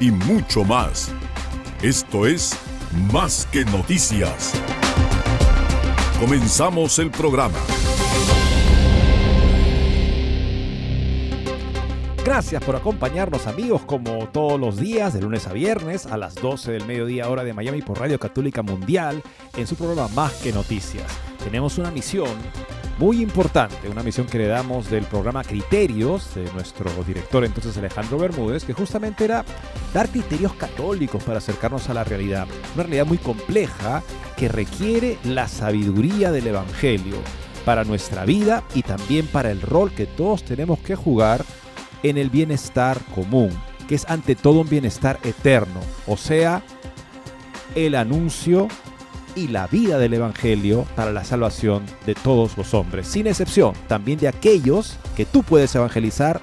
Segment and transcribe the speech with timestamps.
[0.00, 1.10] y mucho más.
[1.82, 2.56] Esto es
[3.12, 4.52] Más que Noticias.
[6.20, 7.58] Comenzamos el programa.
[12.24, 16.72] Gracias por acompañarnos amigos como todos los días, de lunes a viernes, a las 12
[16.72, 19.22] del mediodía hora de Miami por Radio Católica Mundial,
[19.56, 21.06] en su programa Más que Noticias.
[21.44, 22.30] Tenemos una misión
[22.98, 28.18] muy importante, una misión que le damos del programa Criterios de nuestro director entonces Alejandro
[28.18, 29.44] Bermúdez, que justamente era
[29.92, 34.02] dar criterios católicos para acercarnos a la realidad, una realidad muy compleja
[34.36, 37.16] que requiere la sabiduría del Evangelio
[37.64, 41.44] para nuestra vida y también para el rol que todos tenemos que jugar
[42.02, 43.50] en el bienestar común,
[43.88, 46.62] que es ante todo un bienestar eterno, o sea,
[47.74, 48.68] el anuncio
[49.36, 54.18] y la vida del Evangelio para la salvación de todos los hombres, sin excepción, también
[54.18, 56.40] de aquellos que tú puedes evangelizar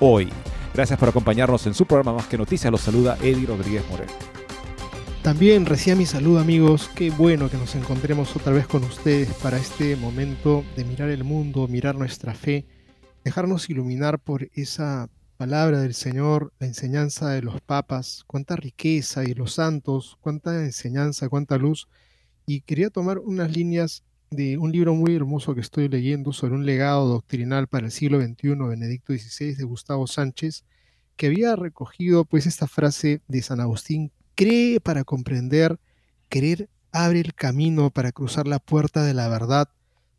[0.00, 0.30] hoy.
[0.74, 2.70] Gracias por acompañarnos en su programa Más que Noticias.
[2.70, 4.12] Los saluda Eddie Rodríguez Moreno.
[5.22, 9.56] También recién mi saludo amigos, qué bueno que nos encontremos otra vez con ustedes para
[9.56, 12.66] este momento de mirar el mundo, mirar nuestra fe,
[13.24, 15.08] dejarnos iluminar por esa
[15.38, 21.28] palabra del Señor, la enseñanza de los papas, cuánta riqueza y los santos, cuánta enseñanza,
[21.28, 21.88] cuánta luz.
[22.46, 26.66] Y quería tomar unas líneas de un libro muy hermoso que estoy leyendo sobre un
[26.66, 30.64] legado doctrinal para el siglo XXI, Benedicto XVI, de Gustavo Sánchez,
[31.16, 35.78] que había recogido pues esta frase de San Agustín, cree para comprender,
[36.28, 39.68] querer abre el camino para cruzar la puerta de la verdad,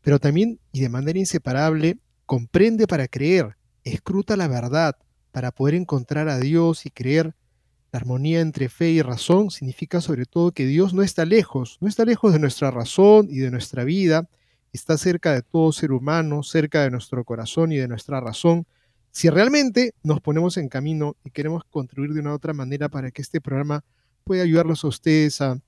[0.02, 4.96] pero también y de manera inseparable comprende para creer, escruta la verdad
[5.32, 7.34] para poder encontrar a Dios y creer.
[7.92, 11.88] La armonía entre fe y razón significa sobre todo que Dios no está lejos, no
[11.88, 14.28] está lejos de nuestra razón y de nuestra vida,
[14.72, 18.66] está cerca de todo ser humano, cerca de nuestro corazón y de nuestra razón.
[19.10, 23.22] Si realmente nos ponemos en camino y queremos contribuir de una otra manera para que
[23.22, 23.84] este programa
[24.24, 25.58] pueda ayudarlos a ustedes a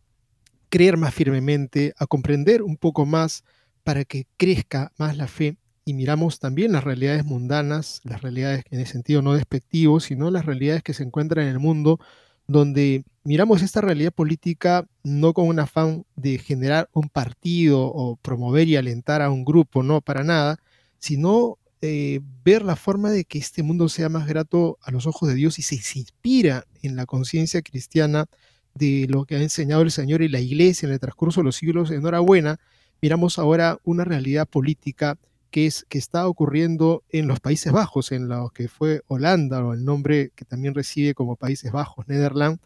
[0.69, 3.45] creer más firmemente, a comprender un poco más
[3.85, 5.57] para que crezca más la fe
[5.89, 10.45] y miramos también las realidades mundanas, las realidades en el sentido no despectivo, sino las
[10.45, 11.99] realidades que se encuentran en el mundo,
[12.47, 18.69] donde miramos esta realidad política no con un afán de generar un partido o promover
[18.69, 20.59] y alentar a un grupo, no, para nada,
[20.99, 25.27] sino eh, ver la forma de que este mundo sea más grato a los ojos
[25.27, 28.27] de Dios y se, se inspira en la conciencia cristiana
[28.75, 31.57] de lo que ha enseñado el Señor y la Iglesia en el transcurso de los
[31.57, 31.91] siglos.
[31.91, 32.61] Enhorabuena,
[33.01, 35.17] miramos ahora una realidad política
[35.51, 39.73] que, es, que está ocurriendo en los Países Bajos, en lo que fue Holanda, o
[39.73, 42.59] el nombre que también recibe como Países Bajos, Nederland,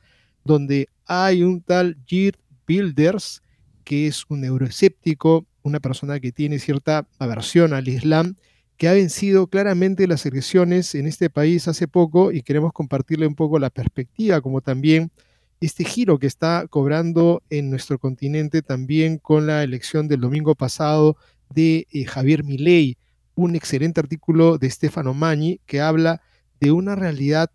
[0.44, 2.38] donde hay un tal Geert
[2.68, 3.42] Wilders,
[3.84, 8.36] que es un euroescéptico, una persona que tiene cierta aversión al Islam,
[8.76, 13.34] que ha vencido claramente las elecciones en este país hace poco y queremos compartirle un
[13.34, 15.12] poco la perspectiva, como también
[15.60, 21.16] este giro que está cobrando en nuestro continente también con la elección del domingo pasado
[21.52, 22.96] de eh, Javier Milei,
[23.34, 26.20] un excelente artículo de Stefano Magni que habla
[26.60, 27.50] de una realidad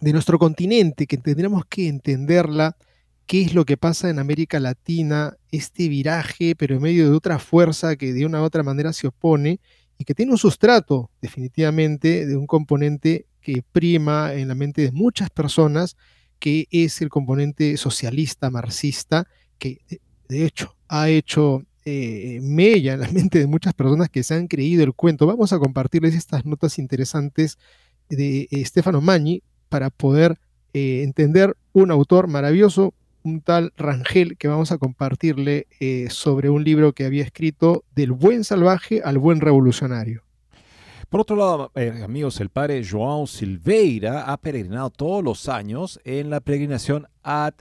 [0.00, 2.76] de nuestro continente que tendremos que entenderla,
[3.26, 7.38] qué es lo que pasa en América Latina, este viraje, pero en medio de otra
[7.38, 9.60] fuerza que de una u otra manera se opone
[9.98, 14.92] y que tiene un sustrato definitivamente de un componente que prima en la mente de
[14.92, 15.96] muchas personas,
[16.38, 19.26] que es el componente socialista, marxista,
[19.58, 19.80] que
[20.28, 24.46] de hecho ha hecho eh, mella en la mente de muchas personas que se han
[24.46, 25.26] creído el cuento.
[25.26, 27.58] Vamos a compartirles estas notas interesantes
[28.08, 30.38] de eh, Stefano Magni para poder
[30.72, 35.66] eh, entender un autor maravilloso, un tal Rangel, que vamos a compartirle
[36.08, 40.22] sobre un libro que había escrito Del buen salvaje al buen revolucionario.
[41.08, 46.28] Por otro lado, eh, amigos, el padre João Silveira ha peregrinado todos los años en
[46.28, 47.54] la peregrinación ad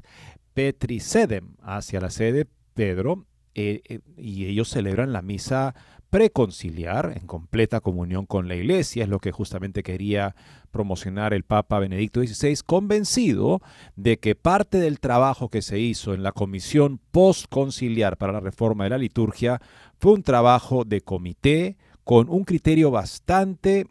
[0.53, 3.25] Petricedem hacia la sede Pedro
[3.59, 5.73] eh, eh, y ellos celebran la misa
[6.11, 10.35] preconciliar en completa comunión con la iglesia, es lo que justamente quería
[10.69, 13.59] promocionar el Papa Benedicto XVI, convencido
[13.95, 18.83] de que parte del trabajo que se hizo en la comisión postconciliar para la reforma
[18.83, 19.59] de la liturgia
[19.97, 23.87] fue un trabajo de comité con un criterio bastante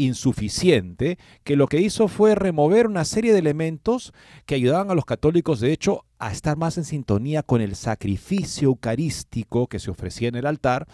[0.00, 4.12] insuficiente, que lo que hizo fue remover una serie de elementos
[4.46, 8.68] que ayudaban a los católicos, de hecho, a estar más en sintonía con el sacrificio
[8.68, 10.86] eucarístico que se ofrecía en el altar.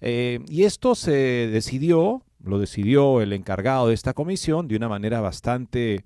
[0.00, 5.20] Eh, y esto se decidió, lo decidió el encargado de esta comisión de una manera
[5.20, 6.04] bastante,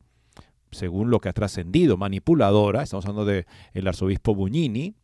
[0.71, 2.83] según lo que ha trascendido, manipuladora.
[2.83, 4.95] Estamos hablando del el arzobispo Buñini,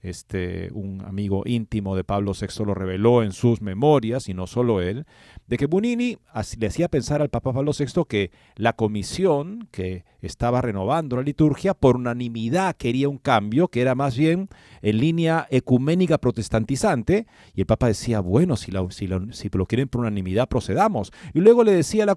[0.00, 4.80] este, un amigo íntimo de Pablo VI lo reveló en sus memorias, y no solo
[4.80, 5.06] él,
[5.48, 6.18] de que Bunini
[6.58, 11.74] le hacía pensar al Papa Pablo VI que la comisión que estaba renovando la liturgia
[11.74, 14.48] por unanimidad quería un cambio, que era más bien
[14.82, 20.48] en línea ecuménica protestantizante, y el Papa decía, bueno, si, si, lo quieren por unanimidad,
[20.48, 21.12] procedamos.
[21.32, 22.16] Y luego le decía a la,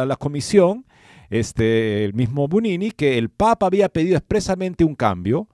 [0.00, 0.86] a la comisión,
[1.28, 5.48] este, el mismo Bunini, que el Papa había pedido expresamente un cambio,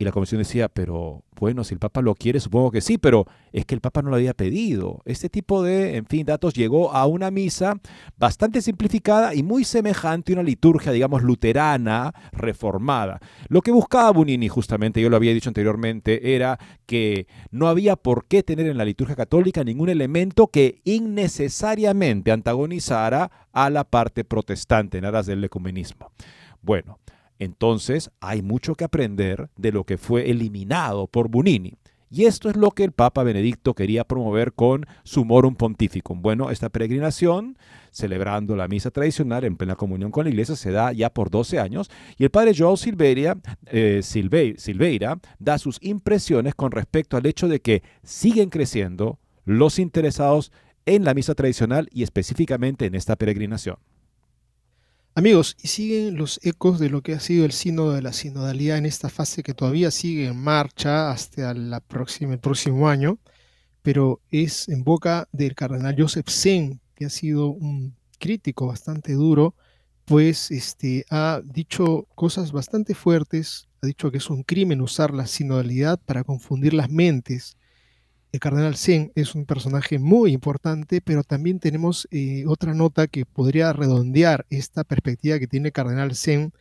[0.00, 3.26] y la comisión decía, pero bueno, si el Papa lo quiere, supongo que sí, pero
[3.52, 5.02] es que el Papa no lo había pedido.
[5.04, 7.74] Este tipo de, en fin, datos llegó a una misa
[8.16, 13.18] bastante simplificada y muy semejante a una liturgia, digamos, luterana, reformada.
[13.48, 18.26] Lo que buscaba Bunini, justamente, yo lo había dicho anteriormente, era que no había por
[18.26, 24.98] qué tener en la liturgia católica ningún elemento que innecesariamente antagonizara a la parte protestante
[24.98, 26.12] en aras del ecumenismo.
[26.62, 26.98] Bueno,
[27.38, 31.74] entonces hay mucho que aprender de lo que fue eliminado por Bunini.
[32.10, 36.22] Y esto es lo que el Papa Benedicto quería promover con su Morum Pontificum.
[36.22, 37.58] Bueno, esta peregrinación,
[37.90, 41.60] celebrando la misa tradicional en plena comunión con la iglesia, se da ya por 12
[41.60, 43.36] años y el padre Joao Silveira,
[43.66, 50.50] eh, Silveira da sus impresiones con respecto al hecho de que siguen creciendo los interesados
[50.86, 53.76] en la misa tradicional y específicamente en esta peregrinación.
[55.18, 58.78] Amigos, y siguen los ecos de lo que ha sido el sínodo de la sinodalidad
[58.78, 63.18] en esta fase que todavía sigue en marcha hasta la próxima, el próximo año,
[63.82, 69.56] pero es en boca del cardenal Joseph Sen, que ha sido un crítico bastante duro,
[70.04, 75.26] pues este, ha dicho cosas bastante fuertes, ha dicho que es un crimen usar la
[75.26, 77.56] sinodalidad para confundir las mentes
[78.30, 83.24] el cardenal Zen es un personaje muy importante, pero también tenemos eh, otra nota que
[83.24, 86.52] podría redondear esta perspectiva que tiene el cardenal Zen,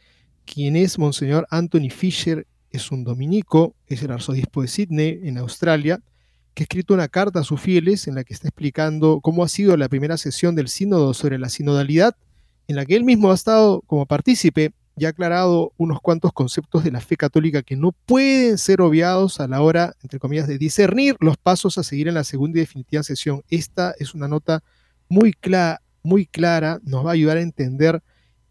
[0.46, 6.02] quien es Monseñor Anthony Fisher, es un dominico, es el arzobispo de Sydney, en Australia,
[6.54, 9.50] que ha escrito una carta a sus fieles en la que está explicando cómo ha
[9.50, 12.16] sido la primera sesión del sínodo sobre la sinodalidad,
[12.68, 16.91] en la que él mismo ha estado como partícipe ya aclarado unos cuantos conceptos de
[16.91, 21.15] la fe católica que no pueden ser obviados a la hora, entre comillas, de discernir
[21.19, 23.44] los pasos a seguir en la segunda y definitiva sesión.
[23.49, 24.63] Esta es una nota
[25.07, 28.01] muy, clara, muy clara, nos va a ayudar a entender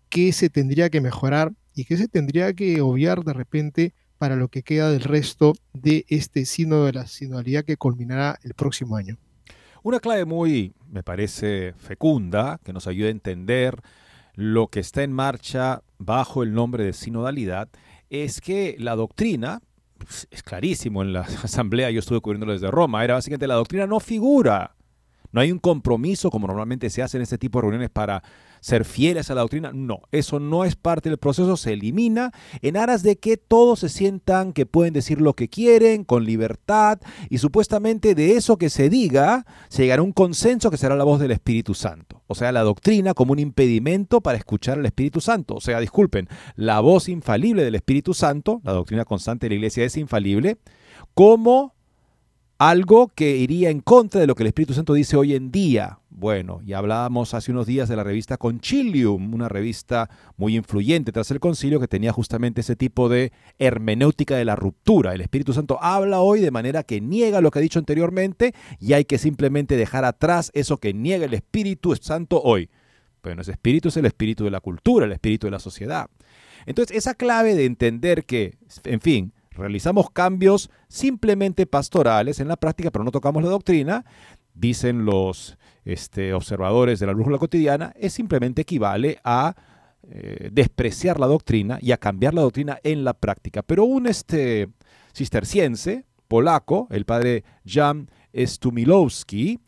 [0.09, 4.49] qué se tendría que mejorar y qué se tendría que obviar de repente para lo
[4.49, 9.19] que queda del resto de este sínodo de la sinodalidad que culminará el próximo año.
[9.83, 13.83] Una clave muy, me parece, fecunda, que nos ayuda a entender
[14.37, 17.71] lo que está en marcha bajo el nombre de sinodalidad
[18.11, 19.63] es que la doctrina,
[19.99, 23.87] pues, es clarísimo en la asamblea, yo estuve cubriéndolo desde Roma, era básicamente la doctrina
[23.87, 24.77] no figura.
[25.33, 28.23] No hay un compromiso como normalmente se hace en este tipo de reuniones para
[28.61, 29.73] ser fieles a la doctrina.
[29.73, 32.33] No, eso no es parte del proceso, se elimina
[32.63, 36.99] en aras de que todos se sientan que pueden decir lo que quieren con libertad
[37.31, 41.21] y supuestamente de eso que se diga se llegará un consenso que será la voz
[41.21, 42.23] del Espíritu Santo.
[42.27, 45.55] O sea, la doctrina como un impedimento para escuchar al Espíritu Santo.
[45.55, 49.85] O sea, disculpen, la voz infalible del Espíritu Santo, la doctrina constante de la Iglesia
[49.85, 50.59] es infalible,
[51.15, 51.76] como
[52.59, 55.99] algo que iría en contra de lo que el Espíritu Santo dice hoy en día.
[56.09, 60.09] Bueno, ya hablábamos hace unos días de la revista Concilium, una revista
[60.39, 65.13] muy influyente tras el concilio que tenía justamente ese tipo de hermenéutica de la ruptura.
[65.15, 68.95] El Espíritu Santo habla hoy de manera que niega lo que ha dicho anteriormente y
[68.95, 72.71] hay que simplemente dejar atrás eso que niega el Espíritu Santo hoy.
[73.23, 76.09] Bueno, ese espíritu es el espíritu de la cultura, el espíritu de la sociedad.
[76.65, 82.91] Entonces, esa clave de entender que, en fin, realizamos cambios simplemente pastorales en la práctica,
[82.91, 84.05] pero no tocamos la doctrina,
[84.55, 89.55] dicen los este, observadores de la brújula cotidiana, es simplemente equivale a
[90.09, 93.63] eh, despreciar la doctrina y a cambiar la doctrina en la práctica.
[93.63, 94.69] Pero un este,
[95.13, 99.61] cisterciense polaco, el padre Jan Stumilowski,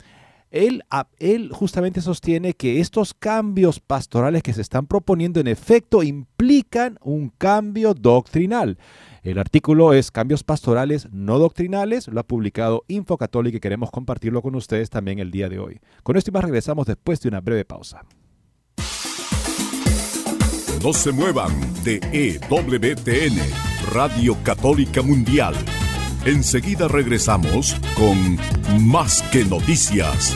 [0.51, 0.83] Él,
[1.19, 7.29] él, justamente sostiene que estos cambios pastorales que se están proponiendo en efecto implican un
[7.29, 8.77] cambio doctrinal.
[9.23, 14.55] El artículo es Cambios pastorales no doctrinales, lo ha publicado Infocatólica y queremos compartirlo con
[14.55, 15.79] ustedes también el día de hoy.
[16.03, 18.03] Con esto y más regresamos después de una breve pausa.
[20.81, 21.51] No se muevan
[21.83, 23.37] de EWTN,
[23.91, 25.53] Radio Católica Mundial.
[26.25, 28.37] Enseguida regresamos con
[28.87, 30.35] Más que Noticias.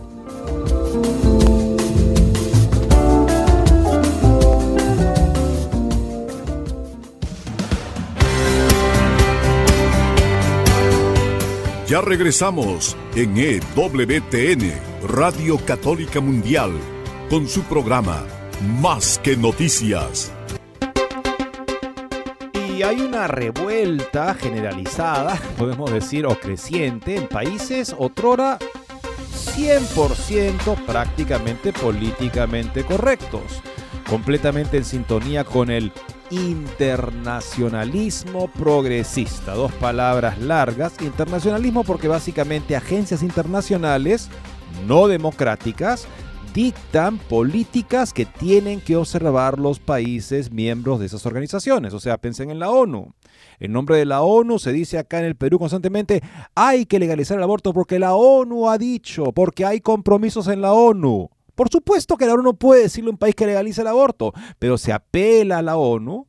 [11.91, 14.71] Ya regresamos en EWTN,
[15.09, 16.71] Radio Católica Mundial,
[17.29, 18.23] con su programa
[18.79, 20.31] Más que Noticias.
[22.69, 28.57] Y hay una revuelta generalizada, podemos decir, o creciente en países otrora
[29.57, 33.61] 100% prácticamente políticamente correctos,
[34.09, 35.91] completamente en sintonía con el
[36.31, 39.53] internacionalismo progresista.
[39.53, 40.93] Dos palabras largas.
[41.01, 44.29] Internacionalismo porque básicamente agencias internacionales
[44.87, 46.07] no democráticas
[46.53, 51.93] dictan políticas que tienen que observar los países miembros de esas organizaciones.
[51.93, 53.13] O sea, pensen en la ONU.
[53.59, 56.21] En nombre de la ONU se dice acá en el Perú constantemente,
[56.55, 60.73] hay que legalizar el aborto porque la ONU ha dicho, porque hay compromisos en la
[60.73, 61.29] ONU.
[61.55, 64.33] Por supuesto que la ONU no puede decirle a un país que legalice el aborto,
[64.59, 66.27] pero se apela a la ONU.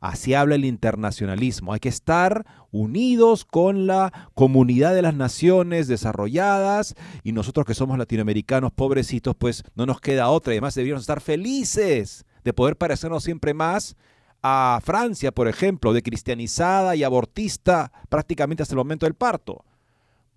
[0.00, 1.72] Así habla el internacionalismo.
[1.72, 6.94] Hay que estar unidos con la comunidad de las naciones desarrolladas
[7.24, 10.52] y nosotros que somos latinoamericanos pobrecitos, pues no nos queda otra.
[10.52, 13.96] Y además deberíamos estar felices de poder parecernos siempre más
[14.42, 19.64] a Francia, por ejemplo, de cristianizada y abortista prácticamente hasta el momento del parto.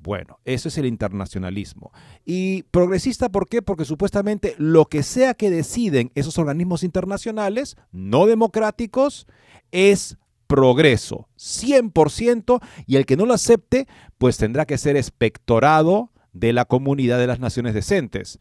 [0.01, 1.91] Bueno, eso es el internacionalismo.
[2.25, 3.61] Y progresista, ¿por qué?
[3.61, 9.27] Porque supuestamente lo que sea que deciden esos organismos internacionales, no democráticos,
[9.71, 10.17] es
[10.47, 16.65] progreso, 100%, y el que no lo acepte, pues tendrá que ser espectorado de la
[16.65, 18.39] comunidad de las naciones decentes.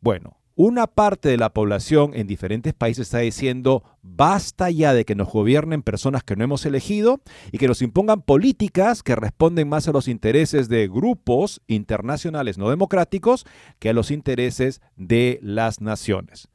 [0.00, 5.16] Bueno, una parte de la población en diferentes países está diciendo, basta ya de que
[5.16, 9.88] nos gobiernen personas que no hemos elegido y que nos impongan políticas que responden más
[9.88, 13.44] a los intereses de grupos internacionales no democráticos
[13.80, 16.46] que a los intereses de las naciones.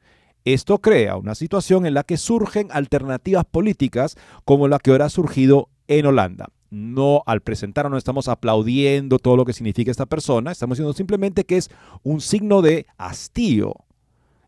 [0.46, 5.10] Esto crea una situación en la que surgen alternativas políticas como la que ahora ha
[5.10, 10.52] surgido en Holanda no al presentar no estamos aplaudiendo todo lo que significa esta persona,
[10.52, 11.70] estamos diciendo simplemente que es
[12.02, 13.74] un signo de hastío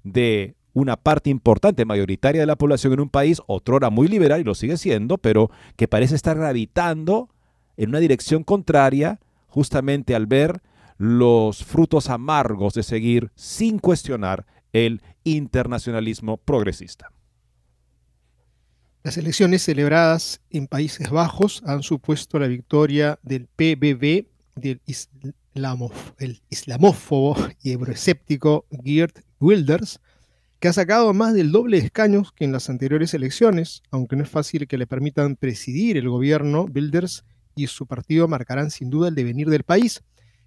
[0.04, 4.45] de una parte importante, mayoritaria de la población en un país, otrora muy liberal y
[4.45, 7.28] lo sigue siendo, pero que parece estar gravitando
[7.76, 10.62] en una dirección contraria justamente al ver
[10.97, 17.11] los frutos amargos de seguir sin cuestionar el internacionalismo progresista.
[19.02, 24.26] Las elecciones celebradas en Países Bajos han supuesto la victoria del PBB,
[24.57, 24.80] del
[26.19, 30.00] el islamófobo y euroescéptico Geert Wilders,
[30.61, 34.23] que ha sacado más del doble de escaños que en las anteriores elecciones, aunque no
[34.23, 39.09] es fácil que le permitan presidir el gobierno, Wilders y su partido marcarán sin duda
[39.09, 40.02] el devenir del país.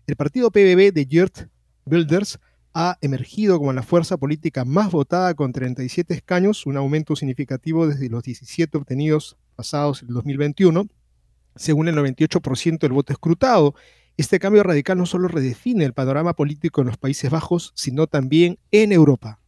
[0.05, 1.47] El partido PBB de Geert
[1.85, 2.39] Wilders
[2.73, 8.09] ha emergido como la fuerza política más votada con 37 escaños, un aumento significativo desde
[8.09, 10.87] los 17 obtenidos pasados el 2021,
[11.55, 13.75] según el 98% del voto escrutado,
[14.15, 18.59] este cambio radical no solo redefine el panorama político en los Países Bajos, sino también
[18.71, 19.39] en Europa.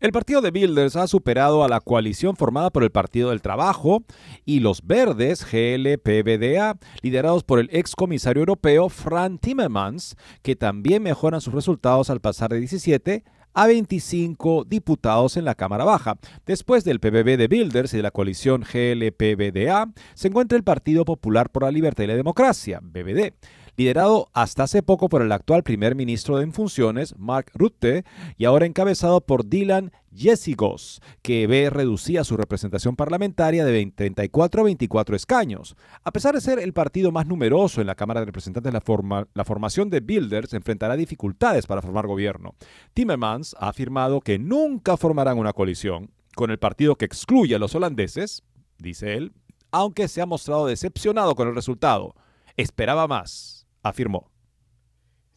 [0.00, 4.04] El partido de Builders ha superado a la coalición formada por el Partido del Trabajo
[4.44, 11.40] y los Verdes, GLPBDA, liderados por el ex comisario europeo Frank Timmermans, que también mejoran
[11.40, 16.16] sus resultados al pasar de 17 a 25 diputados en la Cámara Baja.
[16.46, 21.50] Después del PBB de Builders y de la coalición GLPBDA, se encuentra el Partido Popular
[21.50, 23.32] por la Libertad y la Democracia, BBD,
[23.78, 28.04] liderado hasta hace poco por el actual primer ministro en funciones, Mark Rutte,
[28.36, 34.64] y ahora encabezado por Dylan Yesigos, que ve reducida su representación parlamentaria de 34 a
[34.64, 35.76] 24 escaños.
[36.02, 39.44] A pesar de ser el partido más numeroso en la Cámara de Representantes, la, la
[39.44, 42.56] formación de Builders enfrentará dificultades para formar gobierno.
[42.94, 47.76] Timmermans ha afirmado que nunca formarán una coalición con el partido que excluye a los
[47.76, 48.42] holandeses,
[48.76, 49.32] dice él,
[49.70, 52.16] aunque se ha mostrado decepcionado con el resultado.
[52.56, 53.57] Esperaba más
[53.88, 54.30] afirmó.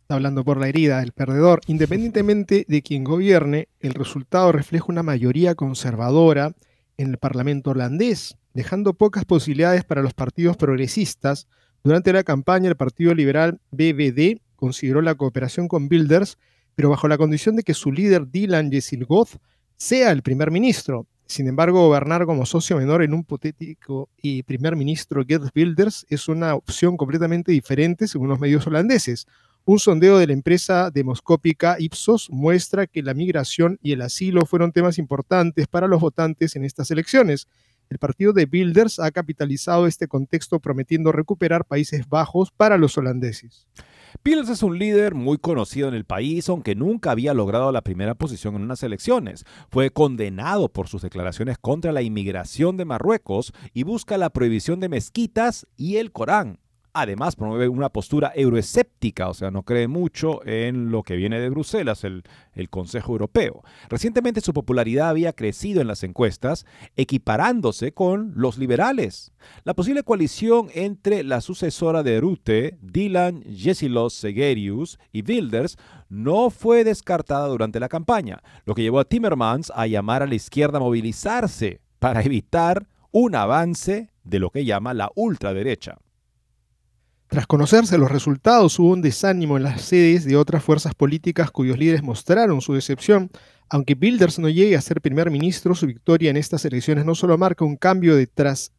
[0.02, 1.62] Está hablando por la herida del perdedor.
[1.68, 6.54] Independientemente de quien gobierne, el resultado refleja una mayoría conservadora
[6.98, 11.48] en el Parlamento holandés, dejando pocas posibilidades para los partidos progresistas.
[11.84, 16.38] Durante la campaña, el Partido Liberal BBD consideró la cooperación con Bilders,
[16.76, 19.38] pero bajo la condición de que su líder Dylan Jessilgoth
[19.78, 21.08] sea el primer ministro.
[21.32, 26.28] Sin embargo, gobernar como socio menor en un hipotético y primer ministro Gert Wilders es
[26.28, 29.28] una opción completamente diferente según los medios holandeses.
[29.64, 34.74] Un sondeo de la empresa demoscópica Ipsos muestra que la migración y el asilo fueron
[34.74, 37.48] temas importantes para los votantes en estas elecciones.
[37.90, 43.68] El partido de Wilders ha capitalizado este contexto prometiendo recuperar Países Bajos para los holandeses.
[44.24, 48.16] Pils es un líder muy conocido en el país, aunque nunca había logrado la primera
[48.16, 49.46] posición en unas elecciones.
[49.70, 54.90] Fue condenado por sus declaraciones contra la inmigración de Marruecos y busca la prohibición de
[54.90, 56.60] mezquitas y el Corán.
[56.94, 61.50] Además, promueve una postura euroescéptica, o sea, no cree mucho en lo que viene de
[61.50, 62.24] Bruselas, el,
[62.70, 63.64] Consejo Europeo.
[63.90, 69.32] Recientemente su popularidad había crecido en las encuestas, equiparándose con los liberales.
[69.64, 75.78] La posible coalición entre la sucesora de Rute, Dylan Jesilos Segerius y Wilders
[76.10, 80.36] no fue descartada durante la campaña, lo que llevó a Timmermans a llamar a la
[80.36, 85.98] izquierda a movilizarse para evitar un avance de lo que llama la ultraderecha.
[87.32, 91.78] Tras conocerse los resultados, hubo un desánimo en las sedes de otras fuerzas políticas cuyos
[91.78, 93.32] líderes mostraron su decepción.
[93.70, 97.38] Aunque Bilders no llegue a ser primer ministro, su victoria en estas elecciones no solo
[97.38, 98.74] marca un cambio de tras,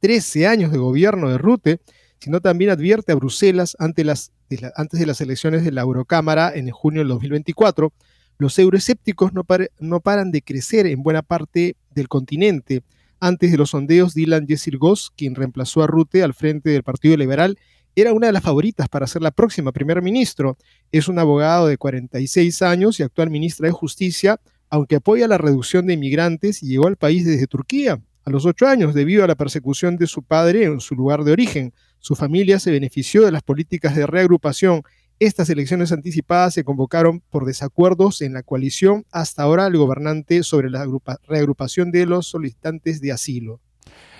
[0.00, 1.80] 13 años de gobierno de Rute,
[2.18, 4.32] sino también advierte a Bruselas las,
[4.74, 7.92] antes de las elecciones de la Eurocámara en junio del 2024.
[8.38, 9.44] Los euroescépticos no,
[9.80, 12.82] no paran de crecer en buena parte del continente.
[13.18, 17.16] Antes de los sondeos, Dylan Jessir Goss, quien reemplazó a Rute al frente del Partido
[17.16, 17.58] Liberal,
[17.94, 20.58] era una de las favoritas para ser la próxima primer ministro.
[20.92, 25.86] Es un abogado de 46 años y actual ministra de Justicia, aunque apoya la reducción
[25.86, 29.36] de inmigrantes y llegó al país desde Turquía a los ocho años debido a la
[29.36, 31.72] persecución de su padre en su lugar de origen.
[32.00, 34.82] Su familia se benefició de las políticas de reagrupación
[35.18, 40.68] estas elecciones anticipadas se convocaron por desacuerdos en la coalición hasta ahora el gobernante sobre
[40.68, 40.86] la
[41.26, 43.60] reagrupación de los solicitantes de asilo.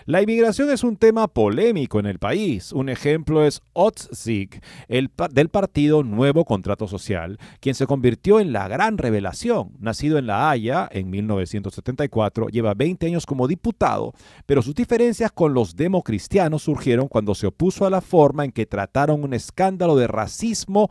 [0.08, 2.70] La inmigración es un tema polémico en el país.
[2.70, 8.68] Un ejemplo es Otzig, el del partido Nuevo Contrato Social, quien se convirtió en la
[8.68, 9.72] gran revelación.
[9.80, 14.12] Nacido en La Haya en 1974, lleva 20 años como diputado,
[14.46, 18.64] pero sus diferencias con los democristianos surgieron cuando se opuso a la forma en que
[18.64, 20.88] trataron un escándalo de racismo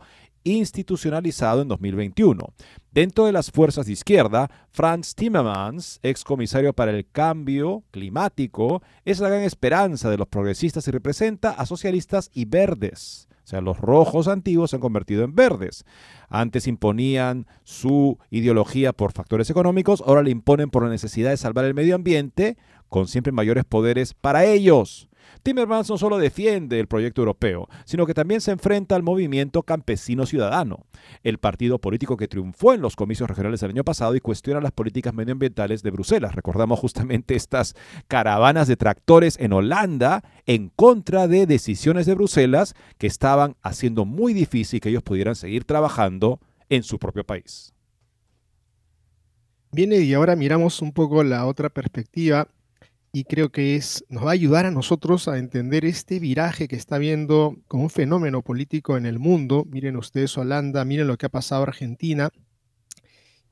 [0.52, 2.52] institucionalizado en 2021.
[2.92, 9.20] Dentro de las fuerzas de izquierda, Franz Timmermans, ex comisario para el cambio climático, es
[9.20, 13.28] la gran esperanza de los progresistas y representa a socialistas y verdes.
[13.44, 15.84] O sea, los rojos antiguos se han convertido en verdes.
[16.28, 21.64] Antes imponían su ideología por factores económicos, ahora le imponen por la necesidad de salvar
[21.64, 22.56] el medio ambiente,
[22.88, 25.05] con siempre mayores poderes para ellos.
[25.42, 30.26] Timmermans no solo defiende el proyecto europeo, sino que también se enfrenta al movimiento campesino
[30.26, 30.86] ciudadano,
[31.22, 34.72] el partido político que triunfó en los comicios regionales del año pasado y cuestiona las
[34.72, 36.34] políticas medioambientales de Bruselas.
[36.34, 37.74] Recordamos justamente estas
[38.08, 44.32] caravanas de tractores en Holanda en contra de decisiones de Bruselas que estaban haciendo muy
[44.34, 47.72] difícil que ellos pudieran seguir trabajando en su propio país.
[49.72, 52.48] Viene y ahora miramos un poco la otra perspectiva
[53.16, 56.76] y creo que es, nos va a ayudar a nosotros a entender este viraje que
[56.76, 59.64] está viendo como un fenómeno político en el mundo.
[59.70, 62.28] Miren ustedes Holanda, miren lo que ha pasado Argentina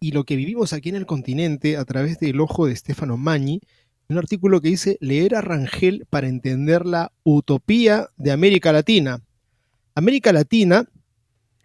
[0.00, 3.62] y lo que vivimos aquí en el continente a través del ojo de Stefano Magni,
[4.10, 9.22] un artículo que dice leer a Rangel para entender la utopía de América Latina.
[9.94, 10.86] América Latina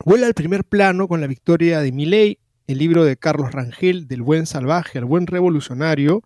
[0.05, 4.21] vuela al primer plano con la victoria de Milei el libro de Carlos Rangel, Del
[4.21, 6.23] buen salvaje al buen revolucionario,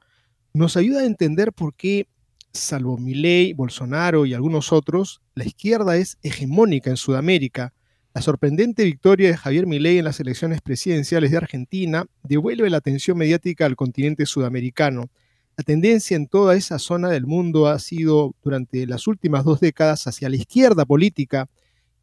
[0.53, 2.07] nos ayuda a entender por qué,
[2.51, 7.73] salvo Milei, Bolsonaro y algunos otros, la izquierda es hegemónica en Sudamérica.
[8.13, 13.17] La sorprendente victoria de Javier Milei en las elecciones presidenciales de Argentina devuelve la atención
[13.17, 15.09] mediática al continente sudamericano.
[15.57, 20.05] La tendencia en toda esa zona del mundo ha sido durante las últimas dos décadas
[20.05, 21.49] hacia la izquierda política.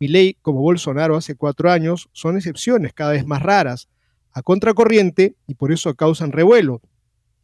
[0.00, 3.88] Milei, como Bolsonaro hace cuatro años, son excepciones cada vez más raras
[4.32, 6.80] a contracorriente y por eso causan revuelo.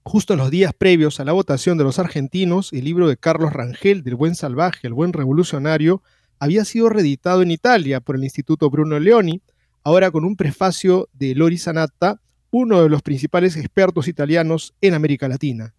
[0.09, 3.53] Justo en los días previos a la votación de los argentinos, el libro de Carlos
[3.53, 6.01] Rangel, del buen salvaje, el buen revolucionario,
[6.39, 9.43] había sido reeditado en Italia por el Instituto Bruno Leoni,
[9.83, 12.21] ahora con un prefacio de Lori Sanatta,
[12.53, 15.75] uno de los principales expertos italianos en América Latina.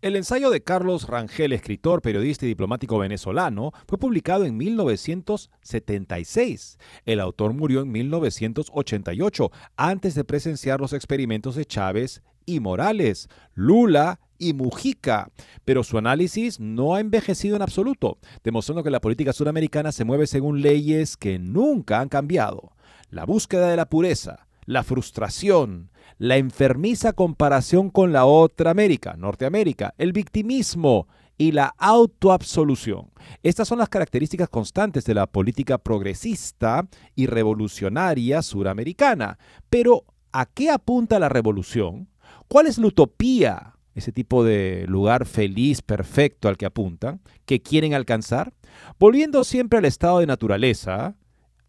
[0.00, 6.78] El ensayo de Carlos Rangel, escritor, periodista y diplomático venezolano, fue publicado en 1976.
[7.04, 14.20] El autor murió en 1988, antes de presenciar los experimentos de Chávez y Morales, Lula
[14.38, 15.30] y Mujica.
[15.64, 20.26] Pero su análisis no ha envejecido en absoluto, demostrando que la política suramericana se mueve
[20.26, 22.72] según leyes que nunca han cambiado.
[23.10, 29.94] La búsqueda de la pureza, la frustración, la enfermiza comparación con la otra América, Norteamérica,
[29.98, 31.08] el victimismo
[31.40, 33.10] y la autoabsolución.
[33.42, 39.38] Estas son las características constantes de la política progresista y revolucionaria suramericana.
[39.70, 42.09] Pero, ¿a qué apunta la revolución?
[42.50, 47.94] ¿Cuál es la utopía, ese tipo de lugar feliz, perfecto al que apuntan, que quieren
[47.94, 48.52] alcanzar?
[48.98, 51.14] Volviendo siempre al estado de naturaleza,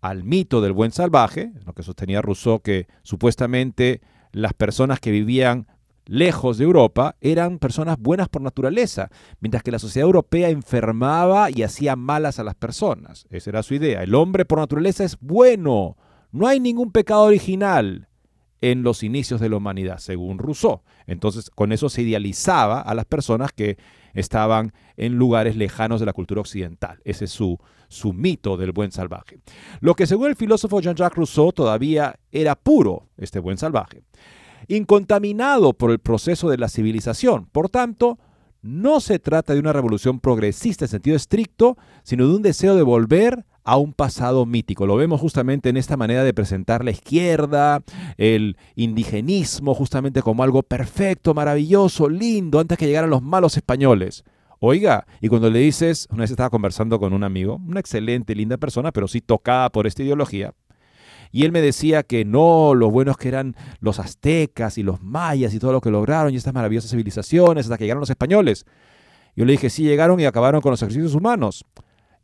[0.01, 5.67] al mito del buen salvaje, lo que sostenía Rousseau, que supuestamente las personas que vivían
[6.07, 11.61] lejos de Europa eran personas buenas por naturaleza, mientras que la sociedad europea enfermaba y
[11.61, 13.27] hacía malas a las personas.
[13.29, 14.01] Esa era su idea.
[14.01, 15.95] El hombre por naturaleza es bueno.
[16.31, 18.07] No hay ningún pecado original
[18.61, 20.81] en los inicios de la humanidad, según Rousseau.
[21.07, 23.77] Entonces, con eso se idealizaba a las personas que
[24.13, 26.99] estaban en lugares lejanos de la cultura occidental.
[27.03, 29.39] Ese es su, su mito del buen salvaje.
[29.79, 34.03] Lo que según el filósofo Jean-Jacques Rousseau todavía era puro, este buen salvaje,
[34.67, 37.47] incontaminado por el proceso de la civilización.
[37.47, 38.19] Por tanto,
[38.61, 42.83] no se trata de una revolución progresista en sentido estricto, sino de un deseo de
[42.83, 44.85] volver a un pasado mítico.
[44.85, 47.81] Lo vemos justamente en esta manera de presentar la izquierda,
[48.17, 54.23] el indigenismo, justamente como algo perfecto, maravilloso, lindo, antes que llegaran los malos españoles.
[54.59, 58.57] Oiga, y cuando le dices, una vez estaba conversando con un amigo, una excelente, linda
[58.57, 60.53] persona, pero sí tocada por esta ideología,
[61.31, 65.53] y él me decía que no, lo buenos que eran los aztecas y los mayas
[65.53, 68.65] y todo lo que lograron y estas maravillosas civilizaciones hasta que llegaron los españoles.
[69.35, 71.65] Yo le dije, sí, llegaron y acabaron con los ejercicios humanos.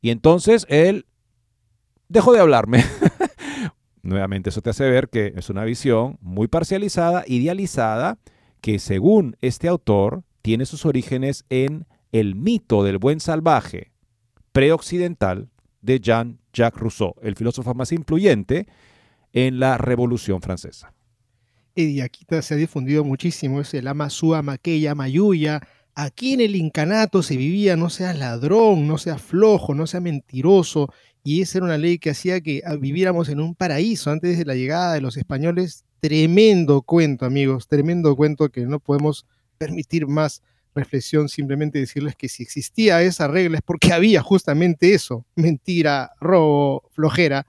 [0.02, 1.06] Y entonces él
[2.10, 2.84] dejó de hablarme.
[4.02, 8.20] Nuevamente, eso te hace ver que es una visión muy parcializada, idealizada,
[8.62, 13.92] que según este autor tiene sus orígenes en el mito del buen salvaje
[14.52, 15.50] preoccidental
[15.82, 18.68] de Jean-Jacques Rousseau, el filósofo más influyente
[19.34, 20.94] en la Revolución Francesa.
[21.76, 25.62] Y aquí se ha difundido muchísimo ese lama sua maqueya mayuya.
[25.94, 30.92] Aquí en el incanato se vivía no seas ladrón, no seas flojo, no seas mentiroso,
[31.28, 34.46] y esa era una ley que hacía que ah, viviéramos en un paraíso antes de
[34.46, 35.84] la llegada de los españoles.
[36.00, 39.26] Tremendo cuento, amigos, tremendo cuento que no podemos
[39.58, 40.42] permitir más
[40.74, 46.84] reflexión, simplemente decirles que si existía esa regla es porque había justamente eso, mentira, robo,
[46.92, 47.46] flojera,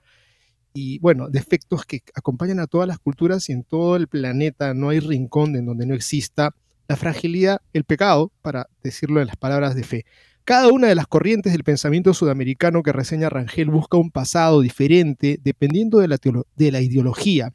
[0.73, 4.89] y bueno, defectos que acompañan a todas las culturas y en todo el planeta no
[4.89, 6.53] hay rincón en donde no exista
[6.89, 10.05] la fragilidad, el pecado, para decirlo en las palabras de fe.
[10.49, 15.39] Cada una de las corrientes del pensamiento sudamericano que reseña Rangel busca un pasado diferente
[15.43, 16.17] dependiendo de la,
[16.55, 17.53] de la ideología.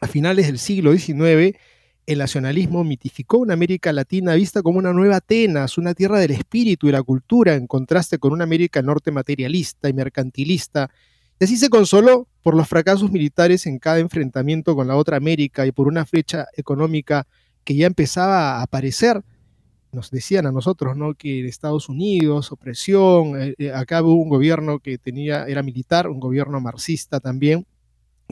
[0.00, 1.58] A finales del siglo XIX,
[2.06, 6.88] el nacionalismo mitificó una América Latina vista como una nueva Atenas, una tierra del espíritu
[6.88, 10.88] y la cultura, en contraste con una América Norte materialista y mercantilista.
[11.38, 15.66] Y así se consoló por los fracasos militares en cada enfrentamiento con la otra América
[15.66, 17.26] y por una flecha económica
[17.62, 19.22] que ya empezaba a aparecer
[19.92, 21.14] nos decían a nosotros, ¿no?
[21.14, 26.08] Que en Estados Unidos, opresión, eh, eh, acá hubo un gobierno que tenía, era militar,
[26.08, 27.66] un gobierno marxista también,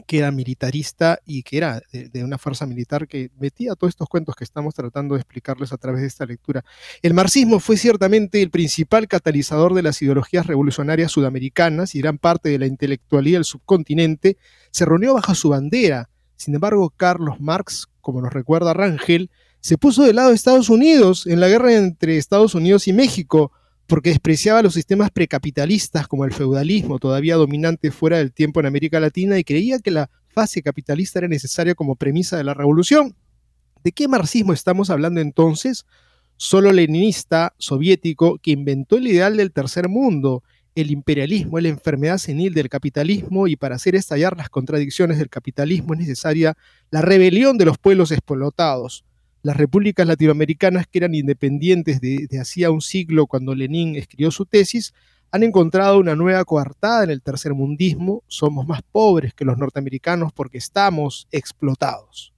[0.07, 4.35] que era militarista y que era de, una fuerza militar que metía todos estos cuentos
[4.35, 6.65] que estamos tratando de explicarles a través de esta lectura.
[7.03, 12.49] El marxismo fue ciertamente el principal catalizador de las ideologías revolucionarias sudamericanas y gran parte
[12.49, 14.37] de la intelectualidad del subcontinente
[14.71, 16.09] se reunió bajo su bandera.
[16.35, 19.29] Sin embargo, Carlos Marx, como nos recuerda Rangel,
[19.61, 23.51] se puso del lado de Estados Unidos en la guerra entre Estados Unidos y México,
[23.85, 28.99] porque despreciaba los sistemas precapitalistas como el feudalismo todavía dominante fuera del tiempo en América
[28.99, 33.15] Latina y creía que la fase capitalista era necesaria como premisa de la revolución.
[33.83, 35.85] ¿De qué marxismo estamos hablando entonces?
[36.37, 40.41] Solo leninista soviético que inventó el ideal del tercer mundo,
[40.73, 45.93] el imperialismo la enfermedad senil del capitalismo y para hacer estallar las contradicciones del capitalismo
[45.93, 46.57] es necesaria
[46.89, 49.03] la rebelión de los pueblos explotados.
[49.43, 54.93] Las repúblicas latinoamericanas que eran independientes de, hacía un siglo cuando Lenin escribió su tesis,
[55.31, 58.23] han encontrado una nueva coartada en el tercermundismo.
[58.27, 62.33] Somos más pobres que los norteamericanos porque estamos explotados.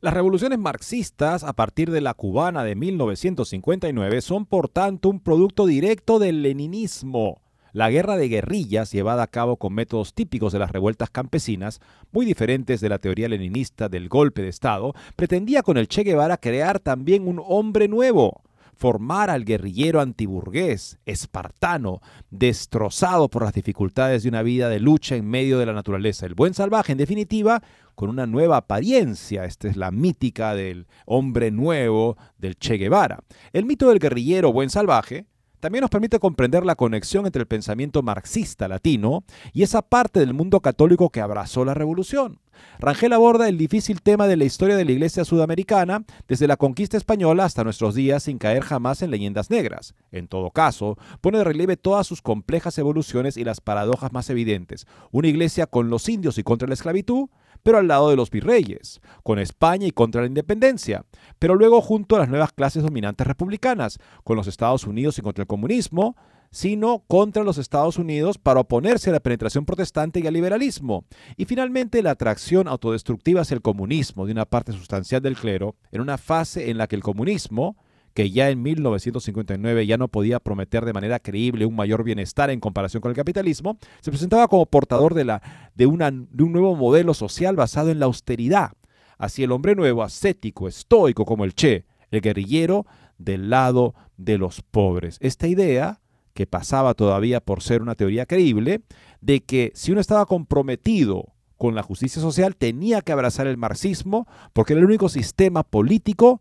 [0.00, 5.66] Las revoluciones marxistas a partir de la cubana de 1959 son por tanto un producto
[5.66, 7.42] directo del leninismo.
[7.72, 11.80] La guerra de guerrillas, llevada a cabo con métodos típicos de las revueltas campesinas,
[12.12, 16.38] muy diferentes de la teoría leninista del golpe de Estado, pretendía con el Che Guevara
[16.38, 18.42] crear también un hombre nuevo,
[18.74, 22.00] formar al guerrillero antiburgués, espartano,
[22.30, 26.26] destrozado por las dificultades de una vida de lucha en medio de la naturaleza.
[26.26, 27.62] El buen salvaje, en definitiva,
[27.94, 29.44] con una nueva apariencia.
[29.44, 33.18] Esta es la mítica del hombre nuevo del Che Guevara.
[33.52, 35.26] El mito del guerrillero buen salvaje
[35.60, 40.34] también nos permite comprender la conexión entre el pensamiento marxista latino y esa parte del
[40.34, 42.38] mundo católico que abrazó la revolución.
[42.78, 46.96] Rangel aborda el difícil tema de la historia de la Iglesia sudamericana desde la conquista
[46.96, 49.94] española hasta nuestros días sin caer jamás en leyendas negras.
[50.12, 54.86] En todo caso, pone de relieve todas sus complejas evoluciones y las paradojas más evidentes.
[55.10, 57.28] Una iglesia con los indios y contra la esclavitud,
[57.62, 61.04] pero al lado de los virreyes, con España y contra la independencia,
[61.38, 65.42] pero luego junto a las nuevas clases dominantes republicanas, con los Estados Unidos y contra
[65.42, 66.16] el comunismo,
[66.50, 71.04] sino contra los Estados Unidos para oponerse a la penetración protestante y al liberalismo.
[71.36, 76.00] Y finalmente la atracción autodestructiva hacia el comunismo de una parte sustancial del clero, en
[76.00, 77.76] una fase en la que el comunismo,
[78.14, 82.60] que ya en 1959 ya no podía prometer de manera creíble un mayor bienestar en
[82.60, 85.42] comparación con el capitalismo, se presentaba como portador de, la,
[85.74, 88.72] de, de un nuevo modelo social basado en la austeridad.
[89.18, 92.86] Así el hombre nuevo, ascético, estoico como el Che, el guerrillero
[93.18, 95.18] del lado de los pobres.
[95.20, 96.00] Esta idea
[96.38, 98.82] que pasaba todavía por ser una teoría creíble,
[99.20, 104.28] de que si uno estaba comprometido con la justicia social, tenía que abrazar el marxismo
[104.52, 106.40] porque era el único sistema político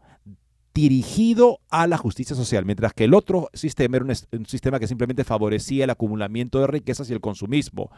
[0.71, 5.23] dirigido a la justicia social, mientras que el otro sistema era un, sistema que simplemente
[5.23, 7.89] favorecía el acumulamiento de riquezas y el consumismo.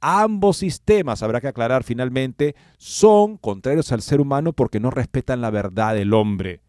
[0.00, 5.50] Ambos sistemas, habrá que aclarar finalmente, son contrarios al ser humano porque no respetan la
[5.50, 6.62] verdad del hombre.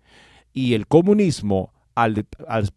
[0.54, 2.28] Y el comunismo, al,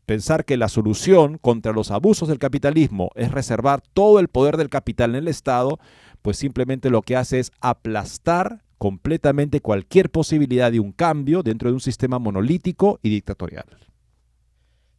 [0.06, 4.70] pensar que la solución contra los abusos del capitalismo es reservar todo el poder del
[4.70, 5.78] capital en el Estado,
[6.22, 11.74] pues simplemente lo que hace es aplastar completamente cualquier posibilidad de un cambio dentro de
[11.74, 13.66] un sistema monolítico y dictatorial.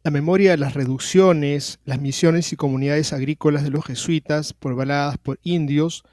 [0.04, 5.40] La memoria de las reducciones, las misiones y comunidades agrícolas de los jesuitas, pobladas por
[5.42, 6.04] indios,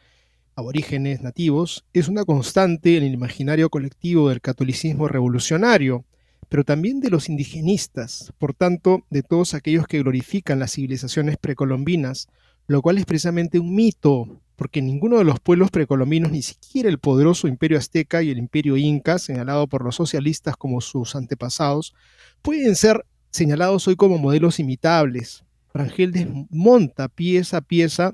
[0.56, 6.06] aborígenes nativos, es una constante en el imaginario colectivo del catolicismo revolucionario,
[6.50, 12.28] pero también de los indigenistas, por tanto, de todos aquellos que glorifican las civilizaciones precolombinas,
[12.68, 17.00] lo cual es precisamente un mito porque ninguno de los pueblos precolombinos, ni siquiera el
[17.00, 21.96] poderoso imperio azteca y el imperio inca, señalado por los socialistas como sus antepasados,
[22.42, 25.46] pueden ser señalados hoy como modelos imitables.
[25.74, 28.14] Rangel desmonta pieza a pieza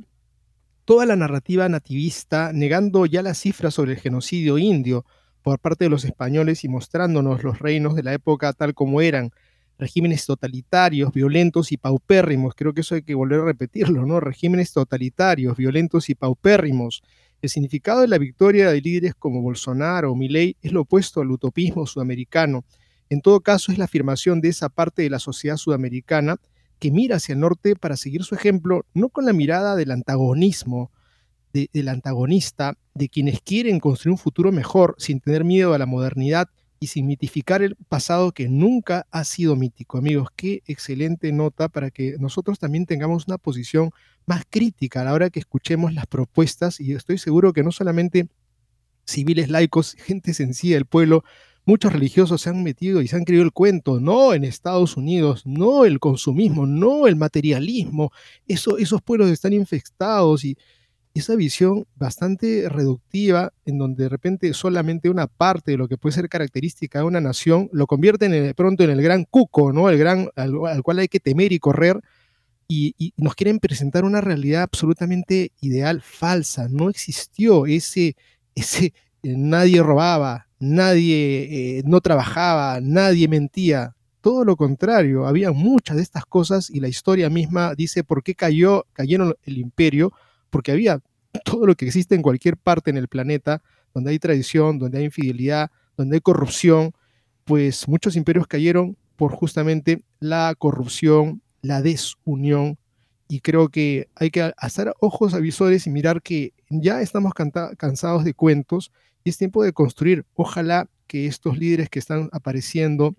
[0.85, 5.03] toda la narrativa nativista, negando ya las cifras sobre el genocidio indio
[5.45, 9.29] por parte de los españoles y mostrándonos los reinos de la época tal como eran,
[9.77, 12.55] regímenes totalitarios, violentos y paupérrimos.
[12.55, 14.19] Creo que eso hay que volver a repetirlo, ¿no?
[14.19, 17.03] Regímenes totalitarios, violentos y paupérrimos.
[17.43, 21.29] El significado de la victoria de líderes como Bolsonaro o Milei es lo opuesto al
[21.29, 22.65] utopismo sudamericano.
[23.11, 26.37] En todo caso, es la afirmación de esa parte de la sociedad sudamericana
[26.79, 30.89] que mira hacia el norte para seguir su ejemplo, no con la mirada del antagonismo,
[31.71, 36.49] del antagonista, de quienes quieren construir un futuro mejor sin tener miedo a la modernidad,
[36.79, 39.97] y sin mitificar el pasado que nunca ha sido mítico.
[39.97, 43.91] Amigos, qué excelente nota para que nosotros también tengamos una posición
[44.25, 46.79] más crítica a la hora que escuchemos las propuestas.
[46.79, 48.27] Y estoy seguro que no solamente
[49.05, 51.23] civiles laicos, gente sencilla del pueblo,
[51.65, 55.43] muchos religiosos se han metido y se han creído el cuento, no en Estados Unidos,
[55.45, 58.11] no el consumismo, no el materialismo,
[58.47, 60.57] eso, esos pueblos están infectados y
[61.15, 66.13] esa visión bastante reductiva, en donde de repente solamente una parte de lo que puede
[66.13, 69.89] ser característica de una nación lo convierte de pronto en el gran cuco, ¿no?
[69.89, 72.01] El gran al, cual hay que temer y correr,
[72.67, 76.67] y, nos quieren presentar una realidad absolutamente ideal, falsa.
[76.67, 78.15] No existió ese,
[78.53, 78.87] ese
[79.23, 83.95] eh, nadie robaba, nadie eh, no trabajaba, nadie mentía.
[84.19, 88.35] Todo lo contrario, había muchas de estas cosas y la historia misma dice por qué
[88.35, 90.11] cayó, cayeron el imperio
[90.55, 91.01] porque había
[91.43, 93.61] todo lo que existe en cualquier parte en el planeta,
[93.93, 96.93] donde hay traición, donde hay infidelidad, donde hay corrupción,
[97.43, 102.77] pues muchos imperios cayeron por justamente la corrupción, la desunión,
[103.27, 107.33] y creo que hay que hacer ojos avisores y mirar que ya estamos
[107.77, 108.93] cansados de cuentos
[109.25, 110.23] y es tiempo de construir.
[110.35, 113.13] Ojalá que estos líderes que están apareciendo,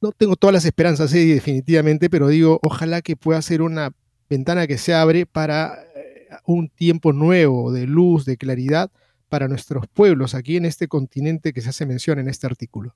[0.00, 3.90] no tengo todas las esperanzas definitivamente, pero digo, ojalá que pueda ser una
[4.32, 5.84] ventana que se abre para
[6.46, 8.90] un tiempo nuevo de luz, de claridad
[9.28, 12.94] para nuestros pueblos aquí en este continente que se hace mención en este artículo.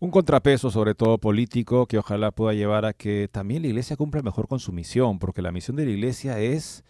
[0.00, 4.20] Un contrapeso, sobre todo político, que ojalá pueda llevar a que también la iglesia cumpla
[4.22, 6.82] mejor con su misión, porque la misión de la iglesia es